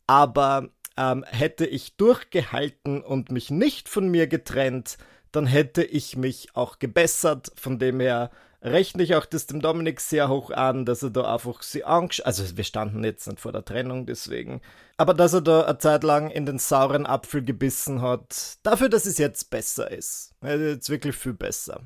aber 0.07 0.69
ähm, 0.95 1.25
hätte 1.27 1.65
ich 1.65 1.97
durchgehalten 1.97 3.01
und 3.01 3.29
mich 3.29 3.51
nicht 3.51 3.89
von 3.89 4.07
mir 4.07 4.27
getrennt, 4.27 4.97
dann 5.33 5.45
hätte 5.45 5.83
ich 5.83 6.15
mich 6.15 6.55
auch 6.55 6.79
gebessert. 6.79 7.51
Von 7.57 7.77
dem 7.77 7.99
her 7.99 8.31
rechne 8.65 9.03
ich 9.03 9.15
auch 9.15 9.25
das 9.25 9.45
dem 9.45 9.61
Dominik 9.61 10.01
sehr 10.01 10.27
hoch 10.27 10.49
an, 10.49 10.85
dass 10.85 11.03
er 11.03 11.11
da 11.11 11.33
einfach 11.33 11.61
sie 11.61 11.83
angeschaut, 11.83 12.25
also 12.25 12.57
wir 12.57 12.63
standen 12.63 13.03
jetzt 13.03 13.27
nicht 13.27 13.39
vor 13.39 13.51
der 13.51 13.63
Trennung 13.63 14.05
deswegen, 14.05 14.61
aber 14.97 15.13
dass 15.13 15.33
er 15.33 15.41
da 15.41 15.61
eine 15.61 15.77
Zeit 15.77 16.03
lang 16.03 16.31
in 16.31 16.45
den 16.45 16.57
sauren 16.57 17.05
Apfel 17.05 17.43
gebissen 17.43 18.01
hat, 18.01 18.57
dafür, 18.63 18.89
dass 18.89 19.05
es 19.05 19.17
jetzt 19.17 19.49
besser 19.49 19.91
ist. 19.91 20.33
Jetzt 20.41 20.89
wirklich 20.89 21.15
viel 21.15 21.33
besser. 21.33 21.81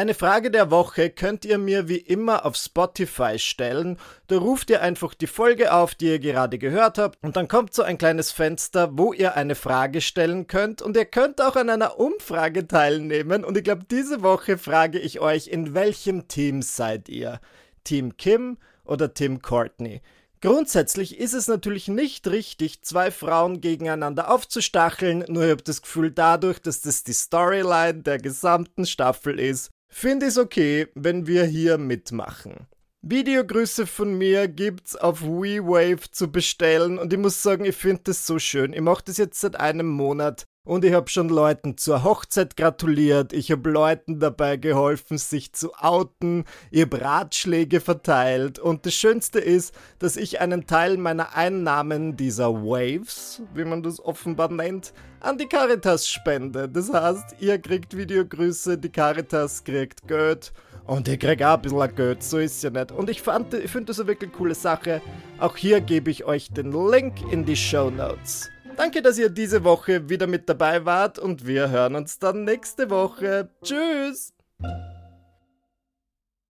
Eine 0.00 0.14
Frage 0.14 0.50
der 0.50 0.70
Woche 0.70 1.10
könnt 1.10 1.44
ihr 1.44 1.58
mir 1.58 1.86
wie 1.86 1.98
immer 1.98 2.46
auf 2.46 2.56
Spotify 2.56 3.38
stellen. 3.38 3.98
Da 4.28 4.38
ruft 4.38 4.70
ihr 4.70 4.80
einfach 4.80 5.12
die 5.12 5.26
Folge 5.26 5.74
auf, 5.74 5.94
die 5.94 6.06
ihr 6.06 6.18
gerade 6.18 6.56
gehört 6.56 6.96
habt, 6.96 7.22
und 7.22 7.36
dann 7.36 7.48
kommt 7.48 7.74
so 7.74 7.82
ein 7.82 7.98
kleines 7.98 8.32
Fenster, 8.32 8.96
wo 8.96 9.12
ihr 9.12 9.36
eine 9.36 9.54
Frage 9.54 10.00
stellen 10.00 10.46
könnt. 10.46 10.80
Und 10.80 10.96
ihr 10.96 11.04
könnt 11.04 11.42
auch 11.42 11.54
an 11.54 11.68
einer 11.68 12.00
Umfrage 12.00 12.66
teilnehmen. 12.66 13.44
Und 13.44 13.58
ich 13.58 13.64
glaube, 13.64 13.84
diese 13.90 14.22
Woche 14.22 14.56
frage 14.56 14.98
ich 14.98 15.20
euch, 15.20 15.48
in 15.48 15.74
welchem 15.74 16.28
Team 16.28 16.62
seid 16.62 17.10
ihr? 17.10 17.38
Team 17.84 18.16
Kim 18.16 18.56
oder 18.84 19.12
Team 19.12 19.42
Courtney? 19.42 20.00
Grundsätzlich 20.40 21.18
ist 21.18 21.34
es 21.34 21.46
natürlich 21.46 21.88
nicht 21.88 22.26
richtig, 22.26 22.80
zwei 22.80 23.10
Frauen 23.10 23.60
gegeneinander 23.60 24.30
aufzustacheln, 24.30 25.26
nur 25.28 25.44
ich 25.44 25.50
habe 25.50 25.62
das 25.62 25.82
Gefühl, 25.82 26.10
dadurch, 26.10 26.58
dass 26.58 26.80
das 26.80 27.04
die 27.04 27.12
Storyline 27.12 28.02
der 28.02 28.16
gesamten 28.16 28.86
Staffel 28.86 29.38
ist, 29.38 29.70
Finde 29.90 30.26
es 30.26 30.38
okay, 30.38 30.86
wenn 30.94 31.26
wir 31.26 31.44
hier 31.44 31.76
mitmachen. 31.76 32.68
Videogrüße 33.02 33.86
von 33.86 34.16
mir 34.16 34.46
gibt's 34.46 34.94
auf 34.94 35.22
WeWave 35.22 36.10
zu 36.10 36.30
bestellen 36.30 36.98
und 36.98 37.12
ich 37.12 37.18
muss 37.18 37.42
sagen, 37.42 37.64
ich 37.64 37.74
finde 37.74 38.02
das 38.04 38.26
so 38.26 38.38
schön. 38.38 38.72
Ich 38.72 38.80
mache 38.80 39.04
das 39.04 39.16
jetzt 39.16 39.40
seit 39.40 39.58
einem 39.58 39.88
Monat 39.88 40.46
und 40.64 40.84
ich 40.84 40.92
habe 40.92 41.08
schon 41.08 41.28
Leuten 41.28 41.78
zur 41.78 42.04
Hochzeit 42.04 42.56
gratuliert, 42.56 43.32
ich 43.32 43.50
habe 43.50 43.70
Leuten 43.70 44.20
dabei 44.20 44.56
geholfen, 44.56 45.18
sich 45.18 45.52
zu 45.52 45.72
outen, 45.74 46.44
ich 46.70 46.82
habe 46.82 47.00
Ratschläge 47.00 47.80
verteilt 47.80 48.58
und 48.58 48.84
das 48.84 48.94
Schönste 48.94 49.40
ist, 49.40 49.74
dass 49.98 50.16
ich 50.16 50.40
einen 50.40 50.66
Teil 50.66 50.98
meiner 50.98 51.34
Einnahmen 51.34 52.16
dieser 52.16 52.52
Waves, 52.52 53.42
wie 53.54 53.64
man 53.64 53.82
das 53.82 54.00
offenbar 54.04 54.52
nennt, 54.52 54.92
an 55.20 55.38
die 55.38 55.46
Caritas 55.46 56.08
spende. 56.08 56.68
Das 56.68 56.92
heißt, 56.92 57.36
ihr 57.40 57.58
kriegt 57.58 57.96
Videogrüße, 57.96 58.78
die 58.78 58.90
Caritas 58.90 59.64
kriegt 59.64 60.06
Geld 60.06 60.52
und 60.86 61.08
ich 61.08 61.20
krieg 61.20 61.42
auch 61.42 61.54
ein 61.54 61.62
bisschen 61.62 61.94
Geld, 61.94 62.22
so 62.22 62.38
ist 62.38 62.62
ja 62.62 62.70
nicht. 62.70 62.92
Und 62.92 63.08
ich, 63.08 63.18
ich 63.18 63.70
finde 63.70 63.86
das 63.86 64.00
eine 64.00 64.08
wirklich 64.08 64.32
coole 64.32 64.54
Sache. 64.54 65.00
Auch 65.38 65.56
hier 65.56 65.80
gebe 65.80 66.10
ich 66.10 66.24
euch 66.24 66.50
den 66.50 66.72
Link 66.72 67.14
in 67.32 67.44
die 67.44 67.56
Show 67.56 67.90
Notes. 67.90 68.50
Danke, 68.80 69.02
dass 69.02 69.18
ihr 69.18 69.28
diese 69.28 69.62
Woche 69.62 70.08
wieder 70.08 70.26
mit 70.26 70.48
dabei 70.48 70.86
wart 70.86 71.18
und 71.18 71.46
wir 71.46 71.68
hören 71.68 71.96
uns 71.96 72.18
dann 72.18 72.44
nächste 72.44 72.88
Woche. 72.88 73.50
Tschüss! 73.62 74.32